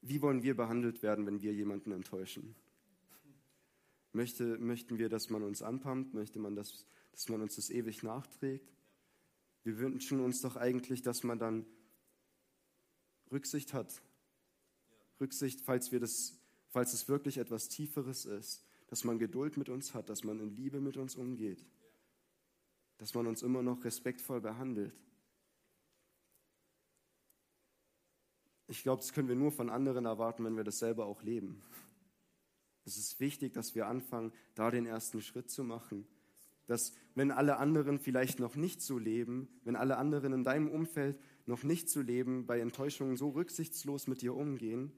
Wie 0.00 0.22
wollen 0.22 0.42
wir 0.42 0.56
behandelt 0.56 1.02
werden, 1.02 1.26
wenn 1.26 1.42
wir 1.42 1.52
jemanden 1.52 1.90
enttäuschen? 1.90 2.54
Möchte, 4.16 4.58
möchten 4.58 4.98
wir, 4.98 5.08
dass 5.08 5.30
man 5.30 5.44
uns 5.44 5.62
anpumpt? 5.62 6.14
Möchte 6.14 6.40
man, 6.40 6.56
dass, 6.56 6.86
dass 7.12 7.28
man 7.28 7.40
uns 7.42 7.54
das 7.54 7.70
ewig 7.70 8.02
nachträgt? 8.02 8.74
Wir 9.62 9.78
wünschen 9.78 10.20
uns 10.20 10.40
doch 10.40 10.56
eigentlich, 10.56 11.02
dass 11.02 11.22
man 11.22 11.38
dann 11.38 11.66
Rücksicht 13.30 13.74
hat. 13.74 14.02
Rücksicht, 15.20 15.60
falls 15.60 15.92
wir 15.92 16.00
das 16.00 16.40
falls 16.76 16.92
es 16.92 17.08
wirklich 17.08 17.38
etwas 17.38 17.68
Tieferes 17.68 18.26
ist, 18.26 18.62
dass 18.88 19.02
man 19.02 19.18
Geduld 19.18 19.56
mit 19.56 19.70
uns 19.70 19.94
hat, 19.94 20.10
dass 20.10 20.24
man 20.24 20.40
in 20.40 20.54
Liebe 20.54 20.78
mit 20.78 20.98
uns 20.98 21.16
umgeht, 21.16 21.64
dass 22.98 23.14
man 23.14 23.26
uns 23.26 23.40
immer 23.40 23.62
noch 23.62 23.82
respektvoll 23.82 24.42
behandelt. 24.42 24.94
Ich 28.68 28.82
glaube, 28.82 29.00
das 29.00 29.14
können 29.14 29.28
wir 29.28 29.36
nur 29.36 29.52
von 29.52 29.70
anderen 29.70 30.04
erwarten, 30.04 30.44
wenn 30.44 30.58
wir 30.58 30.64
das 30.64 30.78
selber 30.78 31.06
auch 31.06 31.22
leben. 31.22 31.62
Es 32.86 32.96
ist 32.96 33.20
wichtig, 33.20 33.52
dass 33.52 33.74
wir 33.74 33.86
anfangen, 33.86 34.32
da 34.54 34.70
den 34.70 34.86
ersten 34.86 35.20
Schritt 35.20 35.50
zu 35.50 35.64
machen. 35.64 36.06
Dass, 36.66 36.94
wenn 37.14 37.30
alle 37.30 37.58
anderen 37.58 37.98
vielleicht 37.98 38.40
noch 38.40 38.56
nicht 38.56 38.80
so 38.80 38.98
leben, 38.98 39.48
wenn 39.64 39.76
alle 39.76 39.98
anderen 39.98 40.32
in 40.32 40.44
deinem 40.44 40.68
Umfeld 40.68 41.18
noch 41.44 41.62
nicht 41.62 41.90
so 41.90 42.00
leben, 42.00 42.46
bei 42.46 42.60
Enttäuschungen 42.60 43.16
so 43.16 43.28
rücksichtslos 43.30 44.06
mit 44.06 44.22
dir 44.22 44.34
umgehen, 44.34 44.92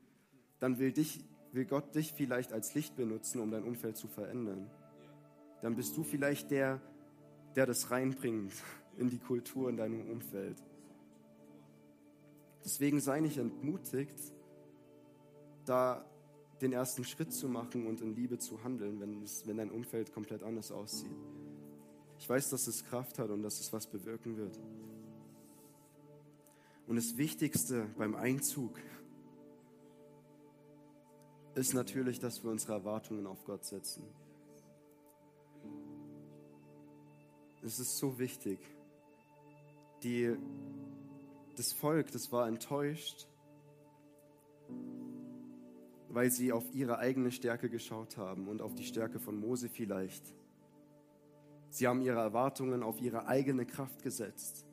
dann 0.61 0.79
will 0.79 0.93
dich 0.93 1.25
will 1.53 1.65
Gott 1.65 1.95
dich 1.95 2.13
vielleicht 2.13 2.53
als 2.53 2.75
Licht 2.75 2.97
benutzen, 2.97 3.41
um 3.41 3.51
dein 3.51 3.65
Umfeld 3.65 3.97
zu 3.97 4.09
verändern. 4.09 4.71
Dann 5.63 5.77
bist 5.77 5.97
du 5.97 6.05
vielleicht 6.05 6.51
der, 6.51 6.81
der 7.57 7.67
das 7.67 7.91
reinbringt 7.91 8.53
in 8.97 9.09
die 9.09 9.19
Kultur 9.19 9.69
in 9.69 9.77
deinem 9.77 10.09
Umfeld. 10.11 10.63
Deswegen 12.65 13.01
sei 13.01 13.21
nicht 13.21 13.39
entmutigt, 13.39 14.19
da 15.65 16.05
den 16.61 16.73
ersten 16.73 17.05
Schritt 17.05 17.33
zu 17.33 17.49
machen 17.49 17.87
und 17.87 18.01
in 18.01 18.15
Liebe 18.15 18.39
zu 18.39 18.63
handeln, 18.65 19.01
wenn, 19.01 19.23
es, 19.23 19.47
wenn 19.47 19.57
dein 19.57 19.71
Umfeld 19.71 20.13
komplett 20.13 20.43
anders 20.43 20.73
aussieht. 20.73 21.17
Ich 22.19 22.29
weiß, 22.29 22.51
dass 22.51 22.67
es 22.67 22.85
Kraft 22.85 23.19
hat 23.19 23.31
und 23.31 23.43
dass 23.43 23.61
es 23.61 23.73
was 23.73 23.87
bewirken 23.87 24.37
wird. 24.37 24.59
Und 26.87 26.97
das 26.97 27.17
Wichtigste 27.17 27.87
beim 27.97 28.15
Einzug 28.15 28.81
ist 31.55 31.75
natürlich, 31.75 32.19
dass 32.19 32.43
wir 32.43 32.51
unsere 32.51 32.73
Erwartungen 32.75 33.27
auf 33.27 33.45
Gott 33.45 33.65
setzen. 33.65 34.05
Es 37.63 37.79
ist 37.79 37.99
so 37.99 38.19
wichtig. 38.19 38.59
Die, 40.03 40.37
das 41.57 41.73
Volk, 41.73 42.13
das 42.13 42.31
war 42.33 42.47
enttäuscht, 42.47 43.27
weil 46.09 46.31
sie 46.31 46.53
auf 46.53 46.65
ihre 46.75 46.99
eigene 46.99 47.31
Stärke 47.31 47.69
geschaut 47.69 48.17
haben 48.17 48.49
und 48.49 48.63
auf 48.63 48.75
die 48.75 48.85
Stärke 48.85 49.19
von 49.19 49.39
Mose 49.39 49.69
vielleicht. 49.69 50.35
Sie 51.71 51.87
haben 51.87 52.01
ihre 52.01 52.19
Erwartungen 52.19 52.83
auf 52.83 53.01
ihre 53.01 53.27
eigene 53.27 53.67
Kraft 53.67 54.03
gesetzt, 54.03 54.67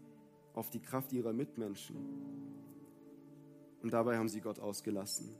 auf 0.54 0.69
die 0.69 0.80
Kraft 0.80 1.12
ihrer 1.12 1.34
Mitmenschen. 1.34 1.98
Und 3.82 3.93
dabei 3.93 4.17
haben 4.17 4.30
sie 4.30 4.41
Gott 4.41 4.60
ausgelassen. 4.60 5.36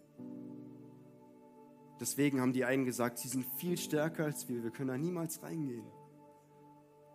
Deswegen 2.00 2.42
haben 2.42 2.52
die 2.52 2.66
einen 2.66 2.84
gesagt, 2.84 3.20
sie 3.20 3.30
sind 3.30 3.46
viel 3.58 3.78
stärker 3.78 4.26
als 4.26 4.50
wir, 4.50 4.64
wir 4.64 4.72
können 4.72 4.90
da 4.90 4.98
niemals 4.98 5.42
reingehen. 5.42 5.86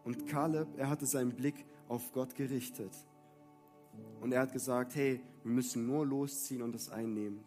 Und 0.05 0.27
Kaleb, 0.27 0.69
er 0.79 0.89
hatte 0.89 1.05
seinen 1.05 1.37
Blick 1.37 1.67
auf 1.87 2.13
Gott 2.13 2.35
gerichtet. 2.35 2.97
Und 4.21 4.33
er 4.33 4.41
hat 4.41 4.53
gesagt, 4.53 4.95
hey, 4.95 5.21
wir 5.43 5.53
müssen 5.53 5.87
nur 5.87 6.07
losziehen 6.07 6.63
und 6.63 6.73
das 6.73 6.89
einnehmen, 6.89 7.45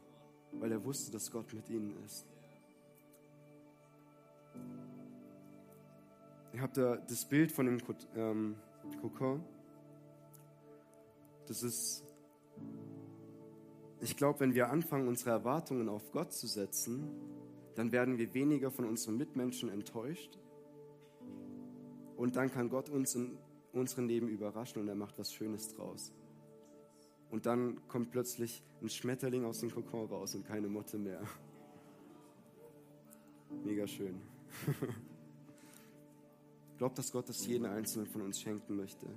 weil 0.59 0.71
er 0.71 0.83
wusste, 0.83 1.11
dass 1.11 1.31
Gott 1.31 1.53
mit 1.53 1.69
ihnen 1.69 1.95
ist. 2.05 2.25
Ihr 6.53 6.61
habt 6.61 6.77
da 6.77 6.97
das 6.97 7.25
Bild 7.25 7.51
von 7.51 7.65
dem 7.65 7.79
ähm, 8.15 8.55
Kokon. 9.01 9.43
Das 11.47 11.63
ist, 11.63 12.03
ich 14.01 14.15
glaube, 14.15 14.39
wenn 14.41 14.53
wir 14.53 14.69
anfangen, 14.69 15.07
unsere 15.07 15.31
Erwartungen 15.31 15.89
auf 15.89 16.11
Gott 16.11 16.31
zu 16.31 16.47
setzen, 16.47 17.09
dann 17.75 17.91
werden 17.91 18.17
wir 18.17 18.33
weniger 18.33 18.71
von 18.71 18.85
unseren 18.85 19.17
Mitmenschen 19.17 19.69
enttäuscht. 19.69 20.37
Und 22.15 22.35
dann 22.35 22.51
kann 22.51 22.69
Gott 22.69 22.89
uns 22.89 23.15
in 23.15 23.37
unserem 23.73 24.07
Leben 24.07 24.27
überraschen 24.27 24.81
und 24.81 24.87
er 24.87 24.95
macht 24.95 25.17
was 25.17 25.33
Schönes 25.33 25.75
draus. 25.75 26.13
Und 27.33 27.47
dann 27.47 27.81
kommt 27.87 28.11
plötzlich 28.11 28.61
ein 28.83 28.89
Schmetterling 28.89 29.43
aus 29.43 29.59
dem 29.59 29.71
Kokon 29.71 30.05
raus 30.05 30.35
und 30.35 30.45
keine 30.45 30.67
Motte 30.67 30.99
mehr. 30.99 31.19
Mega 33.63 33.87
schön. 33.87 34.21
Glaubt, 36.77 36.95
dass 36.95 37.11
Gott 37.11 37.27
das 37.27 37.43
jeden 37.47 37.65
Einzelnen 37.65 38.05
von 38.05 38.21
uns 38.21 38.39
schenken 38.39 38.75
möchte. 38.75 39.07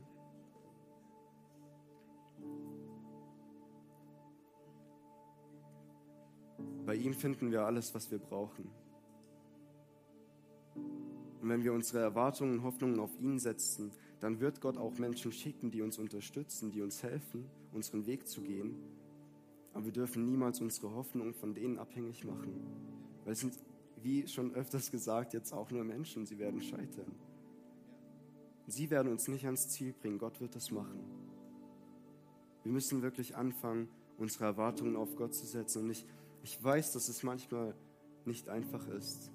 Bei 6.86 6.94
ihm 6.94 7.12
finden 7.12 7.50
wir 7.50 7.66
alles, 7.66 7.94
was 7.94 8.10
wir 8.10 8.18
brauchen. 8.18 8.70
Und 10.74 11.50
wenn 11.50 11.62
wir 11.62 11.74
unsere 11.74 11.98
Erwartungen 11.98 12.60
und 12.60 12.64
Hoffnungen 12.64 12.98
auf 12.98 13.14
ihn 13.20 13.38
setzen, 13.38 13.92
dann 14.20 14.40
wird 14.40 14.60
Gott 14.60 14.76
auch 14.76 14.98
Menschen 14.98 15.32
schicken, 15.32 15.70
die 15.70 15.82
uns 15.82 15.98
unterstützen, 15.98 16.72
die 16.72 16.80
uns 16.80 17.02
helfen, 17.02 17.46
unseren 17.72 18.06
Weg 18.06 18.26
zu 18.26 18.40
gehen. 18.40 18.76
Aber 19.74 19.84
wir 19.84 19.92
dürfen 19.92 20.24
niemals 20.24 20.60
unsere 20.60 20.94
Hoffnung 20.94 21.34
von 21.34 21.54
denen 21.54 21.78
abhängig 21.78 22.24
machen. 22.24 22.66
Weil 23.24 23.34
es 23.34 23.40
sind, 23.40 23.58
wie 24.02 24.26
schon 24.26 24.54
öfters 24.54 24.90
gesagt, 24.90 25.34
jetzt 25.34 25.52
auch 25.52 25.70
nur 25.70 25.84
Menschen, 25.84 26.24
sie 26.24 26.38
werden 26.38 26.62
scheitern. 26.62 27.14
Sie 28.66 28.90
werden 28.90 29.12
uns 29.12 29.28
nicht 29.28 29.44
ans 29.44 29.68
Ziel 29.68 29.92
bringen, 29.92 30.18
Gott 30.18 30.40
wird 30.40 30.56
das 30.56 30.70
machen. 30.70 31.00
Wir 32.62 32.72
müssen 32.72 33.02
wirklich 33.02 33.36
anfangen, 33.36 33.88
unsere 34.18 34.46
Erwartungen 34.46 34.96
auf 34.96 35.14
Gott 35.14 35.34
zu 35.34 35.46
setzen. 35.46 35.84
Und 35.84 35.90
ich, 35.90 36.04
ich 36.42 36.62
weiß, 36.62 36.92
dass 36.92 37.08
es 37.08 37.22
manchmal 37.22 37.74
nicht 38.24 38.48
einfach 38.48 38.88
ist. 38.88 39.30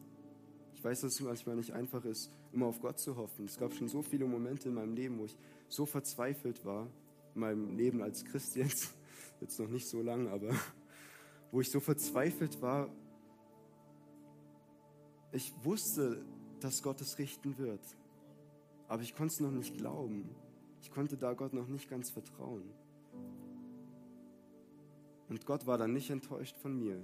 Ich 0.74 0.84
weiß, 0.84 1.02
dass 1.02 1.14
es 1.14 1.22
manchmal 1.22 1.56
nicht 1.56 1.72
einfach 1.72 2.04
ist, 2.04 2.32
immer 2.54 2.68
auf 2.68 2.80
Gott 2.80 3.00
zu 3.00 3.16
hoffen. 3.16 3.46
Es 3.46 3.58
gab 3.58 3.74
schon 3.74 3.88
so 3.88 4.02
viele 4.02 4.26
Momente 4.26 4.70
in 4.70 4.76
meinem 4.76 4.94
Leben, 4.94 5.20
wo 5.20 5.26
ich 5.26 5.38
so 5.68 5.86
verzweifelt 5.86 6.66
war, 6.66 6.88
in 7.34 7.42
meinem 7.42 7.78
Leben 7.78 8.02
als 8.02 8.26
Christ 8.26 8.56
jetzt, 8.56 8.94
jetzt 9.42 9.60
noch 9.60 9.70
nicht 9.70 9.88
so 9.88 10.02
lang, 10.02 10.28
aber 10.28 10.54
wo 11.52 11.62
ich 11.62 11.70
so 11.70 11.80
verzweifelt 11.80 12.62
war, 12.62 12.90
ich 15.32 15.54
wusste, 15.64 16.24
dass 16.60 16.84
Gott 16.84 17.00
es 17.02 17.18
richten 17.18 17.58
wird. 17.58 17.82
Aber 18.88 19.02
ich 19.02 19.16
konnte 19.16 19.34
es 19.34 19.40
noch 19.40 19.52
nicht 19.52 19.78
glauben. 19.78 20.30
Ich 20.82 20.92
konnte 20.92 21.16
da 21.16 21.34
Gott 21.34 21.54
noch 21.54 21.68
nicht 21.68 21.90
ganz 21.90 22.10
vertrauen. 22.10 22.64
Und 25.30 25.46
Gott 25.46 25.66
war 25.66 25.78
dann 25.78 25.94
nicht 25.94 26.10
enttäuscht 26.10 26.58
von 26.58 26.78
mir. 26.78 27.02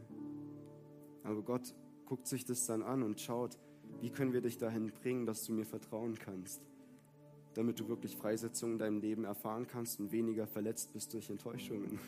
Aber 1.23 1.41
Gott 1.41 1.73
guckt 2.05 2.27
sich 2.27 2.43
das 2.43 2.65
dann 2.65 2.81
an 2.81 3.03
und 3.03 3.21
schaut, 3.21 3.57
wie 4.01 4.09
können 4.09 4.33
wir 4.33 4.41
dich 4.41 4.57
dahin 4.57 4.91
bringen, 4.91 5.25
dass 5.25 5.43
du 5.43 5.53
mir 5.53 5.65
vertrauen 5.65 6.17
kannst, 6.17 6.61
damit 7.53 7.79
du 7.79 7.87
wirklich 7.87 8.15
Freisetzung 8.15 8.73
in 8.73 8.79
deinem 8.79 8.99
Leben 8.99 9.23
erfahren 9.23 9.67
kannst 9.67 9.99
und 9.99 10.11
weniger 10.11 10.47
verletzt 10.47 10.93
bist 10.93 11.13
durch 11.13 11.29
Enttäuschungen. 11.29 11.99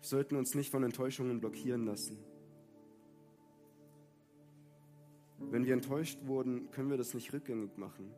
Wir 0.00 0.08
sollten 0.08 0.36
uns 0.36 0.54
nicht 0.54 0.70
von 0.70 0.84
Enttäuschungen 0.84 1.40
blockieren 1.40 1.84
lassen. 1.84 2.18
Wenn 5.38 5.66
wir 5.66 5.74
enttäuscht 5.74 6.18
wurden, 6.24 6.70
können 6.70 6.90
wir 6.90 6.96
das 6.96 7.14
nicht 7.14 7.32
rückgängig 7.32 7.76
machen. 7.76 8.10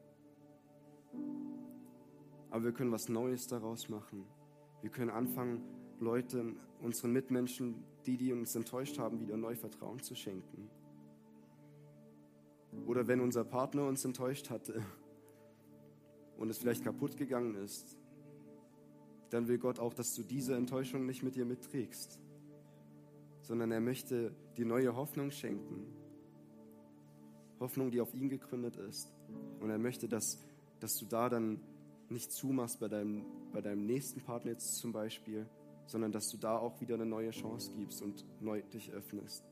Aber 2.51 2.65
wir 2.65 2.73
können 2.73 2.93
was 2.93 3.09
Neues 3.09 3.47
daraus 3.49 3.89
machen. 3.89 4.25
Wir 4.83 4.91
können 4.91 5.11
anfangen, 5.11 5.63
Leuten, 6.01 6.57
unseren 6.81 7.13
Mitmenschen, 7.13 7.85
die, 8.07 8.17
die 8.17 8.33
uns 8.33 8.55
enttäuscht 8.55 8.99
haben, 8.99 9.21
wieder 9.21 9.37
neu 9.37 9.55
Vertrauen 9.57 10.01
zu 10.01 10.15
schenken. 10.15 10.69
Oder 12.87 13.07
wenn 13.07 13.21
unser 13.21 13.45
Partner 13.45 13.87
uns 13.87 14.05
enttäuscht 14.05 14.51
hatte 14.51 14.83
und 16.39 16.51
es 16.51 16.59
vielleicht 16.59 16.85
kaputt 16.85 17.17
gegangen 17.17 17.55
ist, 17.57 17.97
dann 19.31 19.49
will 19.49 19.59
Gott 19.59 19.79
auch, 19.79 19.95
dass 19.95 20.15
du 20.15 20.23
diese 20.23 20.55
Enttäuschung 20.55 21.07
nicht 21.07 21.23
mit 21.23 21.35
dir 21.35 21.45
mitträgst, 21.45 22.21
sondern 23.43 23.73
er 23.73 23.81
möchte 23.81 24.33
dir 24.57 24.67
neue 24.67 24.95
Hoffnung 24.95 25.31
schenken. 25.31 25.87
Hoffnung, 27.59 27.91
die 27.91 28.01
auf 28.01 28.15
ihn 28.15 28.29
gegründet 28.29 28.77
ist. 28.77 29.13
Und 29.61 29.71
er 29.71 29.79
möchte, 29.79 30.09
dass, 30.09 30.39
dass 30.79 30.97
du 30.99 31.07
da 31.07 31.29
dann 31.29 31.61
nicht 32.09 32.31
zumachst 32.31 32.81
bei 32.81 32.89
deinem, 32.89 33.25
bei 33.53 33.61
deinem 33.61 33.87
nächsten 33.87 34.21
Partner 34.21 34.53
jetzt 34.53 34.77
zum 34.77 34.93
Beispiel, 34.93 35.47
sondern 35.87 36.13
dass 36.13 36.29
du 36.29 36.37
da 36.37 36.59
auch 36.59 36.81
wieder 36.81 36.95
eine 36.95 37.07
neue 37.07 37.31
Chance 37.31 37.73
gibst 37.77 38.03
und 38.03 38.25
neu 38.41 38.63
dich 38.63 38.93
öffnest. 38.93 39.45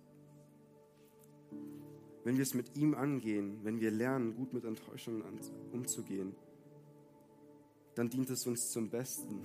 Wenn 2.24 2.36
wir 2.36 2.42
es 2.42 2.54
mit 2.54 2.76
ihm 2.76 2.94
angehen, 2.94 3.60
wenn 3.64 3.80
wir 3.80 3.90
lernen, 3.90 4.34
gut 4.34 4.52
mit 4.52 4.64
Enttäuschungen 4.64 5.22
umzugehen, 5.72 6.34
dann 7.94 8.08
dient 8.08 8.30
es 8.30 8.46
uns 8.46 8.70
zum 8.70 8.90
Besten. 8.90 9.42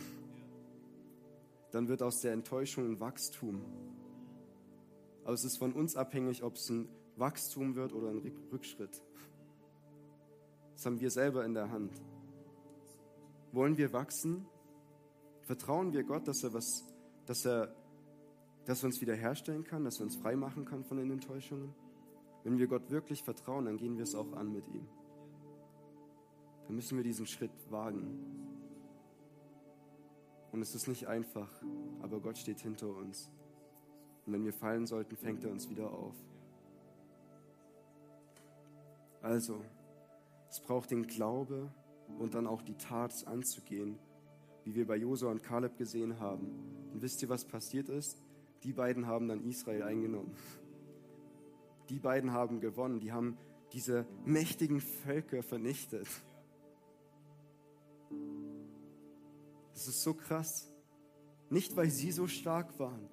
Dann 1.71 1.88
wird 1.88 2.02
aus 2.02 2.21
der 2.21 2.34
Enttäuschung 2.34 2.86
ein 2.86 2.99
Wachstum. 2.99 3.62
Aber 5.23 5.34
es 5.34 5.43
ist 5.43 5.58
von 5.58 5.73
uns 5.73 5.95
abhängig, 5.95 6.41
ob 6.41 6.56
es 6.56 6.69
ein 6.69 6.89
Wachstum 7.17 7.75
wird 7.75 7.93
oder 7.93 8.10
ein 8.10 8.21
Rückschritt. 8.52 9.04
Das 10.73 10.86
haben 10.86 10.99
wir 10.99 11.12
selber 11.12 11.45
in 11.45 11.54
der 11.54 11.69
Hand. 11.69 12.02
Wollen 13.52 13.78
wir 13.78 13.91
wachsen? 13.91 14.46
Vertrauen 15.50 15.93
wir 15.93 16.04
Gott, 16.04 16.27
dass 16.27 16.43
er 16.43 16.54
was, 16.54 16.85
dass 17.25 17.43
er, 17.43 17.73
dass 18.65 18.83
er 18.83 18.85
uns 18.85 19.02
wiederherstellen 19.02 19.63
kann, 19.63 19.83
dass 19.83 20.00
er 20.00 20.04
uns 20.04 20.15
frei 20.15 20.35
machen 20.35 20.63
kann 20.63 20.83
von 20.83 20.97
den 20.97 21.10
Enttäuschungen? 21.10 21.73
Wenn 22.43 22.60
wir 22.60 22.67
Gott 22.67 22.91
wirklich 22.91 23.23
vertrauen, 23.23 23.65
dann 23.65 23.77
gehen 23.77 23.97
wir 23.97 24.04
es 24.04 24.13
auch 24.13 24.31
an 24.33 24.54
mit 24.54 24.67
ihm. 24.67 24.87
Dann 26.67 26.75
müssen 26.75 26.97
wir 26.97 27.04
diesen 27.04 27.25
Schritt 27.25 27.50
wagen. 27.71 28.19
Und 30.52 30.62
es 30.62 30.75
ist 30.75 30.87
nicht 30.87 31.08
einfach, 31.08 31.50
aber 32.04 32.19
Gott 32.19 32.37
steht 32.37 32.60
hinter 32.60 32.95
uns. 32.95 33.31
Und 34.27 34.33
wenn 34.33 34.45
wir 34.45 34.54
fallen 34.54 34.85
sollten, 34.85 35.15
fängt 35.15 35.43
er 35.43 35.50
uns 35.50 35.67
wieder 35.67 35.89
auf. 35.91 36.13
Also, 39.23 39.65
es 40.47 40.60
braucht 40.60 40.91
den 40.91 41.08
Glaube 41.08 41.71
und 42.19 42.35
dann 42.35 42.45
auch 42.45 42.62
die 42.62 42.75
Tat, 42.75 43.25
anzugehen, 43.25 43.97
wie 44.63 44.75
wir 44.75 44.87
bei 44.87 44.97
Josua 44.97 45.31
und 45.31 45.43
Kaleb 45.43 45.77
gesehen 45.77 46.19
haben. 46.19 46.47
Und 46.93 47.01
wisst 47.01 47.21
ihr, 47.21 47.29
was 47.29 47.45
passiert 47.45 47.89
ist? 47.89 48.21
Die 48.63 48.73
beiden 48.73 49.07
haben 49.07 49.27
dann 49.27 49.43
Israel 49.43 49.83
eingenommen. 49.83 50.35
Die 51.89 51.99
beiden 51.99 52.33
haben 52.33 52.60
gewonnen. 52.60 52.99
Die 52.99 53.12
haben 53.12 53.37
diese 53.73 54.05
mächtigen 54.25 54.81
Völker 54.81 55.43
vernichtet. 55.43 56.07
Das 59.73 59.87
ist 59.87 60.03
so 60.03 60.13
krass. 60.13 60.71
Nicht, 61.49 61.75
weil 61.75 61.89
sie 61.89 62.12
so 62.12 62.27
stark 62.27 62.77
waren, 62.79 63.10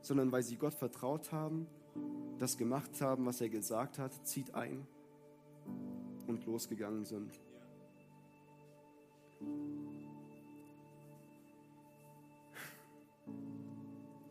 sondern 0.00 0.32
weil 0.32 0.42
sie 0.42 0.56
Gott 0.56 0.74
vertraut 0.74 1.32
haben, 1.32 1.66
das 2.38 2.56
gemacht 2.56 3.00
haben, 3.00 3.26
was 3.26 3.40
er 3.40 3.48
gesagt 3.48 3.98
hat, 3.98 4.26
zieht 4.26 4.54
ein 4.54 4.86
und 6.26 6.44
losgegangen 6.46 7.04
sind. 7.04 7.40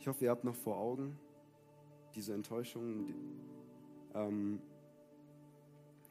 Ich 0.05 0.07
hoffe, 0.07 0.25
ihr 0.25 0.29
habt 0.29 0.43
noch 0.43 0.55
vor 0.55 0.77
Augen 0.77 1.17
diese 2.13 2.35
Enttäuschung, 2.35 3.07
die, 3.07 3.15
ähm, 4.13 4.61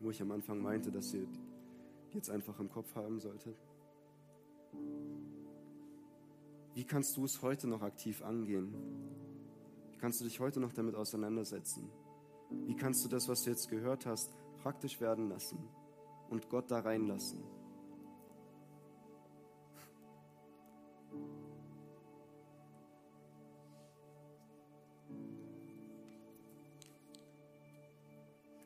wo 0.01 0.11
ich 0.11 0.20
am 0.20 0.32
Anfang 0.32 0.61
meinte, 0.61 0.90
dass 0.90 1.14
ihr 1.14 1.24
die 1.26 2.16
jetzt 2.16 2.28
einfach 2.28 2.59
im 2.59 2.68
Kopf 2.68 2.92
haben 2.97 3.20
solltet. 3.20 3.57
Wie 6.74 6.84
kannst 6.84 7.16
du 7.16 7.24
es 7.24 7.40
heute 7.40 7.68
noch 7.68 7.82
aktiv 7.82 8.20
angehen? 8.22 8.74
Wie 9.92 9.97
kannst 9.99 10.20
du 10.20 10.24
dich 10.24 10.40
heute 10.40 10.59
noch 10.59 10.72
damit 10.72 10.97
auseinandersetzen? 10.97 11.88
Wie 12.66 12.74
kannst 12.74 13.05
du 13.05 13.09
das, 13.09 13.28
was 13.28 13.42
du 13.42 13.51
jetzt 13.51 13.68
gehört 13.68 14.07
hast, 14.07 14.34
praktisch 14.61 15.01
werden 15.01 15.28
lassen 15.28 15.68
und 16.30 16.49
Gott 16.49 16.68
da 16.68 16.80
reinlassen? 16.80 17.45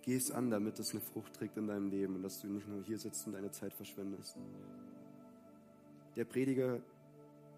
Geh 0.08 0.16
es 0.16 0.30
an, 0.30 0.48
damit 0.48 0.78
es 0.78 0.92
eine 0.92 1.02
Frucht 1.02 1.34
trägt 1.34 1.58
in 1.58 1.66
deinem 1.66 1.90
Leben 1.90 2.16
und 2.16 2.22
dass 2.22 2.40
du 2.40 2.46
nicht 2.46 2.66
nur 2.66 2.82
hier 2.82 2.96
sitzt 2.96 3.26
und 3.26 3.34
deine 3.34 3.50
Zeit 3.50 3.74
verschwendest. 3.74 4.38
Der 6.16 6.24
Prediger, 6.24 6.80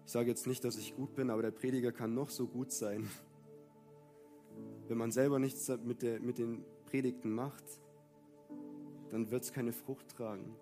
ich 0.05 0.11
sage 0.11 0.27
jetzt 0.27 0.45
nicht, 0.47 0.61
dass 0.65 0.75
ich 0.75 0.93
gut 0.93 1.15
bin, 1.15 1.29
aber 1.29 1.43
der 1.43 1.51
Prediger 1.51 1.93
kann 1.93 2.13
noch 2.13 2.29
so 2.29 2.47
gut 2.47 2.73
sein. 2.73 3.09
Wenn 4.89 4.97
man 4.97 5.13
selber 5.13 5.39
nichts 5.39 5.71
mit, 5.85 6.01
der, 6.01 6.19
mit 6.19 6.39
den 6.39 6.65
Predigten 6.87 7.31
macht, 7.31 7.63
dann 9.11 9.31
wird 9.31 9.43
es 9.43 9.53
keine 9.53 9.71
Frucht 9.71 10.09
tragen. 10.09 10.53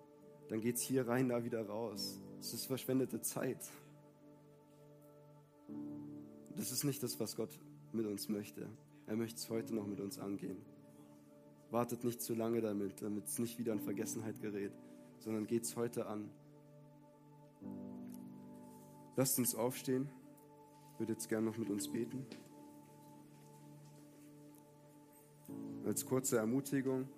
Dann 0.46 0.60
geht 0.60 0.76
es 0.76 0.82
hier 0.82 1.08
rein, 1.08 1.28
da 1.28 1.42
wieder 1.42 1.66
raus. 1.66 2.20
Es 2.38 2.54
ist 2.54 2.66
verschwendete 2.66 3.20
Zeit. 3.20 3.68
Das 6.54 6.70
ist 6.70 6.84
nicht 6.84 7.02
das, 7.02 7.18
was 7.18 7.34
Gott 7.34 7.58
mit 7.90 8.06
uns 8.06 8.28
möchte. 8.28 8.68
Er 9.08 9.16
möchte 9.16 9.38
es 9.38 9.50
heute 9.50 9.74
noch 9.74 9.88
mit 9.88 9.98
uns 9.98 10.20
angehen. 10.20 10.58
Wartet 11.70 12.04
nicht 12.04 12.20
zu 12.20 12.34
lange 12.34 12.60
damit, 12.60 13.00
damit 13.00 13.26
es 13.26 13.38
nicht 13.38 13.58
wieder 13.58 13.72
in 13.72 13.80
Vergessenheit 13.80 14.40
gerät, 14.40 14.72
sondern 15.18 15.46
geht 15.46 15.62
es 15.62 15.76
heute 15.76 16.06
an. 16.06 16.30
Lasst 19.16 19.38
uns 19.38 19.54
aufstehen. 19.54 20.08
Ich 20.92 21.00
würde 21.00 21.12
jetzt 21.12 21.28
gerne 21.28 21.46
noch 21.46 21.56
mit 21.56 21.70
uns 21.70 21.88
beten. 21.88 22.26
Als 25.84 26.04
kurze 26.04 26.38
Ermutigung. 26.38 27.08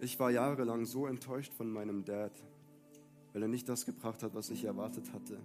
Ich 0.00 0.18
war 0.20 0.30
jahrelang 0.30 0.84
so 0.84 1.06
enttäuscht 1.06 1.52
von 1.54 1.70
meinem 1.70 2.04
Dad, 2.04 2.32
weil 3.32 3.42
er 3.42 3.48
nicht 3.48 3.68
das 3.68 3.86
gebracht 3.86 4.22
hat, 4.22 4.34
was 4.34 4.50
ich 4.50 4.64
erwartet 4.64 5.12
hatte. 5.12 5.38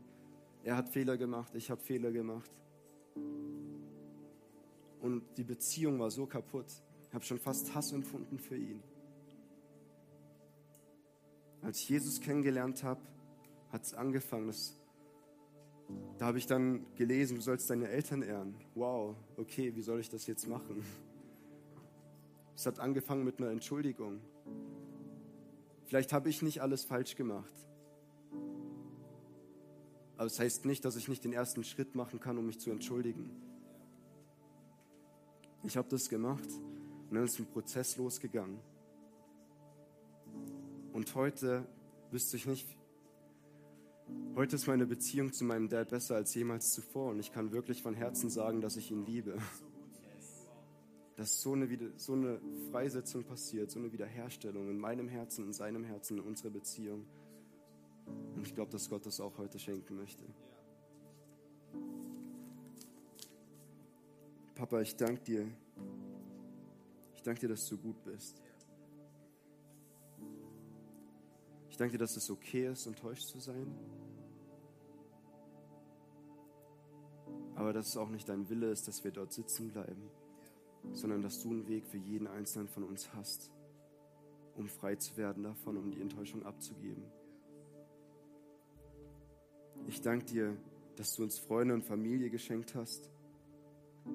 Er 0.64 0.76
hat 0.76 0.90
Fehler 0.90 1.18
gemacht, 1.18 1.56
ich 1.56 1.72
habe 1.72 1.82
Fehler 1.82 2.12
gemacht. 2.12 2.52
Und 5.02 5.24
die 5.38 5.44
Beziehung 5.44 6.00
war 6.00 6.12
so 6.12 6.26
kaputt. 6.26 6.68
Ich 7.10 7.16
habe 7.16 7.26
schon 7.26 7.40
fast 7.40 7.74
Hass 7.74 7.92
empfunden 7.92 8.38
für 8.38 8.56
ihn. 8.56 8.84
Als 11.64 11.80
ich 11.80 11.90
Jesus 11.90 12.22
kennengelernt 12.22 12.84
habe, 12.84 13.02
hat 13.72 13.84
es 13.84 13.96
angefangen. 13.96 14.46
Das, 14.46 14.80
da 16.20 16.28
habe 16.28 16.38
ich 16.38 16.46
dann 16.46 16.86
gelesen, 16.96 17.38
du 17.38 17.42
sollst 17.42 17.68
deine 17.72 17.90
Eltern 17.90 18.22
ehren. 18.22 18.54
Wow, 18.76 19.16
okay, 19.38 19.76
wie 19.76 19.82
soll 19.82 20.00
ich 20.00 20.10
das 20.10 20.28
jetzt 20.28 20.48
machen? 20.48 20.84
Es 22.56 22.68
hat 22.68 22.80
angefangen 22.80 23.24
mit 23.24 23.40
einer 23.40 23.50
Entschuldigung. 23.50 24.22
Vielleicht 25.86 26.14
habe 26.14 26.30
ich 26.30 26.44
nicht 26.44 26.62
alles 26.62 26.84
falsch 26.84 27.16
gemacht. 27.16 27.54
Aber 30.16 30.28
es 30.28 30.34
das 30.34 30.42
heißt 30.42 30.66
nicht, 30.66 30.86
dass 30.86 30.96
ich 30.96 31.08
nicht 31.08 31.24
den 31.24 31.34
ersten 31.34 31.64
Schritt 31.64 31.96
machen 31.96 32.20
kann, 32.20 32.38
um 32.38 32.46
mich 32.46 32.60
zu 32.60 32.70
entschuldigen. 32.70 33.32
Ich 35.64 35.76
habe 35.76 35.90
das 35.90 36.08
gemacht 36.08 36.50
und 37.10 37.16
dann 37.16 37.26
ist 37.26 37.40
ein 37.40 37.48
Prozess 37.48 37.98
losgegangen. 37.98 38.60
Und 40.94 41.16
heute 41.16 41.66
wüsste 42.12 42.38
ich 42.38 42.46
nicht, 42.46 42.68
heute 44.36 44.56
ist 44.56 44.68
meine 44.68 44.86
Beziehung 44.86 45.34
zu 45.34 45.44
meinem 45.44 45.70
Dad 45.70 45.90
besser 45.90 46.16
als 46.16 46.36
jemals 46.36 46.72
zuvor 46.72 47.12
und 47.12 47.20
ich 47.20 47.32
kann 47.32 47.52
wirklich 47.52 47.82
von 47.82 47.96
Herzen 47.96 48.30
sagen, 48.30 48.62
dass 48.62 48.76
ich 48.76 48.92
ihn 48.92 49.06
liebe. 49.06 49.38
Dass 51.16 51.42
so 51.42 51.52
eine, 51.52 51.68
so 51.98 52.14
eine 52.14 52.40
Freisetzung 52.72 53.26
passiert, 53.26 53.72
so 53.72 53.80
eine 53.80 53.92
Wiederherstellung 53.92 54.70
in 54.70 54.78
meinem 54.78 55.10
Herzen, 55.10 55.46
in 55.46 55.54
seinem 55.54 55.84
Herzen, 55.84 56.18
in 56.18 56.24
unserer 56.24 56.50
Beziehung. 56.50 57.06
Und 58.36 58.48
ich 58.48 58.56
glaube, 58.56 58.72
dass 58.72 58.90
Gott 58.90 59.06
das 59.06 59.20
auch 59.20 59.38
heute 59.38 59.60
schenken 59.60 59.98
möchte. 59.98 60.24
Papa, 64.56 64.80
ich 64.80 64.96
danke 64.96 65.22
dir 65.24 65.48
ich 67.20 67.24
danke 67.24 67.42
dir, 67.42 67.50
dass 67.50 67.66
du 67.66 67.78
gut 67.78 68.02
bist. 68.06 68.42
Ich 71.70 71.76
danke 71.76 71.92
dir, 71.92 71.98
dass 71.98 72.16
es 72.16 72.30
okay 72.30 72.70
ist, 72.72 72.88
enttäuscht 72.88 73.28
zu 73.28 73.42
sein. 73.42 73.76
Aber 77.56 77.74
dass 77.74 77.90
es 77.90 77.98
auch 77.98 78.08
nicht 78.08 78.30
dein 78.30 78.50
Wille 78.50 78.72
ist, 78.72 78.88
dass 78.88 79.04
wir 79.04 79.12
dort 79.12 79.34
sitzen 79.34 79.68
bleiben, 79.68 80.10
sondern 80.94 81.22
dass 81.22 81.42
du 81.42 81.50
einen 81.50 81.68
Weg 81.68 81.86
für 81.88 81.98
jeden 81.98 82.26
Einzelnen 82.26 82.70
von 82.70 82.86
uns 82.86 83.14
hast, 83.14 83.52
um 84.56 84.70
frei 84.70 84.96
zu 84.96 85.18
werden 85.18 85.44
davon, 85.44 85.76
um 85.76 85.92
die 85.92 86.00
Enttäuschung 86.00 86.46
abzugeben. 86.46 87.04
Ich 89.88 90.00
danke 90.00 90.24
dir, 90.24 90.58
dass 90.96 91.12
du 91.18 91.24
uns 91.24 91.38
Freunde 91.38 91.74
und 91.74 91.84
Familie 91.84 92.30
geschenkt 92.30 92.76
hast, 92.76 93.12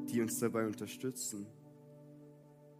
die 0.09 0.23
uns 0.23 0.39
dabei 0.39 0.67
unterstützen, 0.67 1.47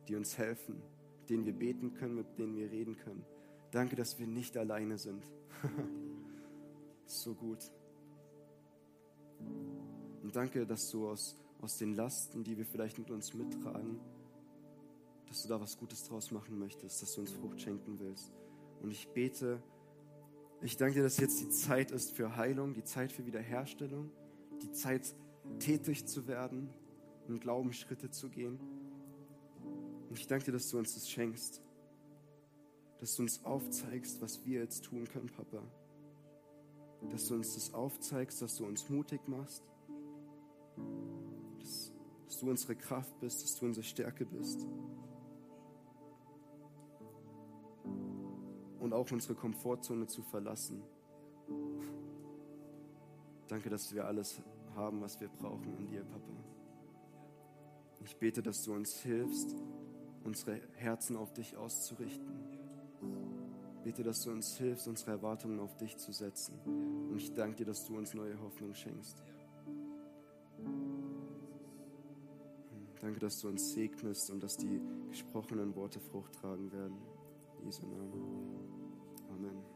die 0.09 0.17
uns 0.17 0.39
helfen, 0.39 0.83
mit 1.21 1.31
denen 1.31 1.47
wir 1.47 1.53
beten 1.53 1.95
können, 1.95 2.15
mit 2.15 2.39
denen 2.39 2.57
wir 2.57 2.71
reden 2.71 2.97
können. 2.97 3.25
Danke, 3.71 3.97
dass 3.97 4.19
wir 4.19 4.27
nicht 4.27 4.57
alleine 4.57 4.99
sind. 4.99 5.25
so 7.07 7.35
gut. 7.35 7.71
Und 10.23 10.35
danke, 10.35 10.67
dass 10.67 10.91
du 10.91 11.09
aus, 11.09 11.37
aus 11.61 11.79
den 11.79 11.95
Lasten, 11.95 12.45
die 12.45 12.57
wir 12.57 12.67
vielleicht 12.67 12.99
mit 12.99 13.11
uns 13.11 13.35
mittragen, 13.35 13.99
dass 15.29 15.43
du 15.43 15.49
da 15.49 15.61
was 15.61 15.77
Gutes 15.77 16.05
draus 16.05 16.31
machen 16.31 16.59
möchtest, 16.59 17.03
dass 17.03 17.15
du 17.15 17.23
uns 17.23 17.33
Frucht 17.33 17.61
schenken 17.61 17.99
willst. 17.99 18.33
Und 18.81 18.91
ich 18.91 19.09
bete, 19.09 19.63
ich 20.61 20.77
danke 20.77 20.95
dir, 20.95 21.03
dass 21.03 21.19
jetzt 21.19 21.41
die 21.41 21.49
Zeit 21.49 21.91
ist 21.91 22.13
für 22.13 22.37
Heilung, 22.37 22.73
die 22.73 22.85
Zeit 22.85 23.13
für 23.13 23.27
Wiederherstellung, 23.27 24.11
die 24.63 24.71
Zeit 24.73 25.15
tätig 25.59 26.07
zu 26.07 26.27
werden 26.27 26.71
und 27.29 27.41
Glaubensschritte 27.41 28.11
zu 28.11 28.31
gehen. 28.31 28.59
Und 30.15 30.21
ich 30.21 30.29
danke 30.29 30.45
dir, 30.45 30.53
dass 30.53 30.71
du 30.71 30.79
uns 30.79 30.95
das 30.95 31.11
schenkst. 31.11 31.61
Dass 33.01 33.17
du 33.17 33.23
uns 33.23 33.45
aufzeigst, 33.45 34.23
was 34.23 34.47
wir 34.47 34.61
jetzt 34.61 34.85
tun 34.85 35.09
können, 35.09 35.29
Papa. 35.29 35.61
Dass 37.11 37.27
du 37.27 37.35
uns 37.35 37.55
das 37.55 37.75
aufzeigst, 37.75 38.41
dass 38.41 38.55
du 38.55 38.65
uns 38.65 38.89
mutig 38.89 39.27
machst. 39.27 39.65
Dass, 41.59 41.93
dass 42.27 42.39
du 42.39 42.49
unsere 42.49 42.77
Kraft 42.77 43.19
bist, 43.19 43.43
dass 43.43 43.59
du 43.59 43.67
unsere 43.67 43.83
Stärke 43.83 44.25
bist. 44.25 44.65
Und 48.79 48.93
auch 48.93 49.11
unsere 49.11 49.35
Komfortzone 49.35 50.07
zu 50.07 50.23
verlassen. 50.23 50.81
Danke, 53.49 53.69
dass 53.69 53.93
wir 53.93 54.07
alles 54.07 54.41
haben, 54.77 55.01
was 55.01 55.21
wir 55.21 55.27
brauchen 55.27 55.77
in 55.77 55.89
dir, 55.89 56.05
Papa. 56.05 56.33
Ich 58.05 58.17
bete, 58.17 58.45
dass 58.45 58.63
du 58.63 58.75
uns 58.75 59.01
hilfst, 59.01 59.57
unsere 60.25 60.61
Herzen 60.75 61.17
auf 61.17 61.33
dich 61.33 61.57
auszurichten. 61.57 62.35
Bitte, 63.85 64.03
dass 64.03 64.23
du 64.23 64.31
uns 64.31 64.57
hilfst, 64.57 64.89
unsere 64.89 65.13
Erwartungen 65.13 65.61
auf 65.61 65.77
dich 65.77 65.97
zu 65.99 66.13
setzen. 66.13 66.59
Und 67.11 67.19
ich 67.19 67.33
danke 67.35 67.57
dir, 67.57 67.67
dass 67.67 67.85
du 67.85 67.97
uns 67.97 68.15
neue 68.15 68.41
Hoffnung 68.41 68.73
schenkst. 68.73 69.23
Danke, 73.01 73.21
dass 73.21 73.39
du 73.41 73.49
uns 73.49 73.73
segnest 73.75 74.31
und 74.31 74.43
dass 74.43 74.57
die 74.57 74.81
gesprochenen 75.11 75.77
Worte 75.77 76.01
Frucht 76.01 76.33
tragen 76.33 76.73
werden. 76.73 76.97
In 77.59 77.67
Jesu 77.67 77.87
Namen. 77.87 78.13
Amen. 79.29 79.74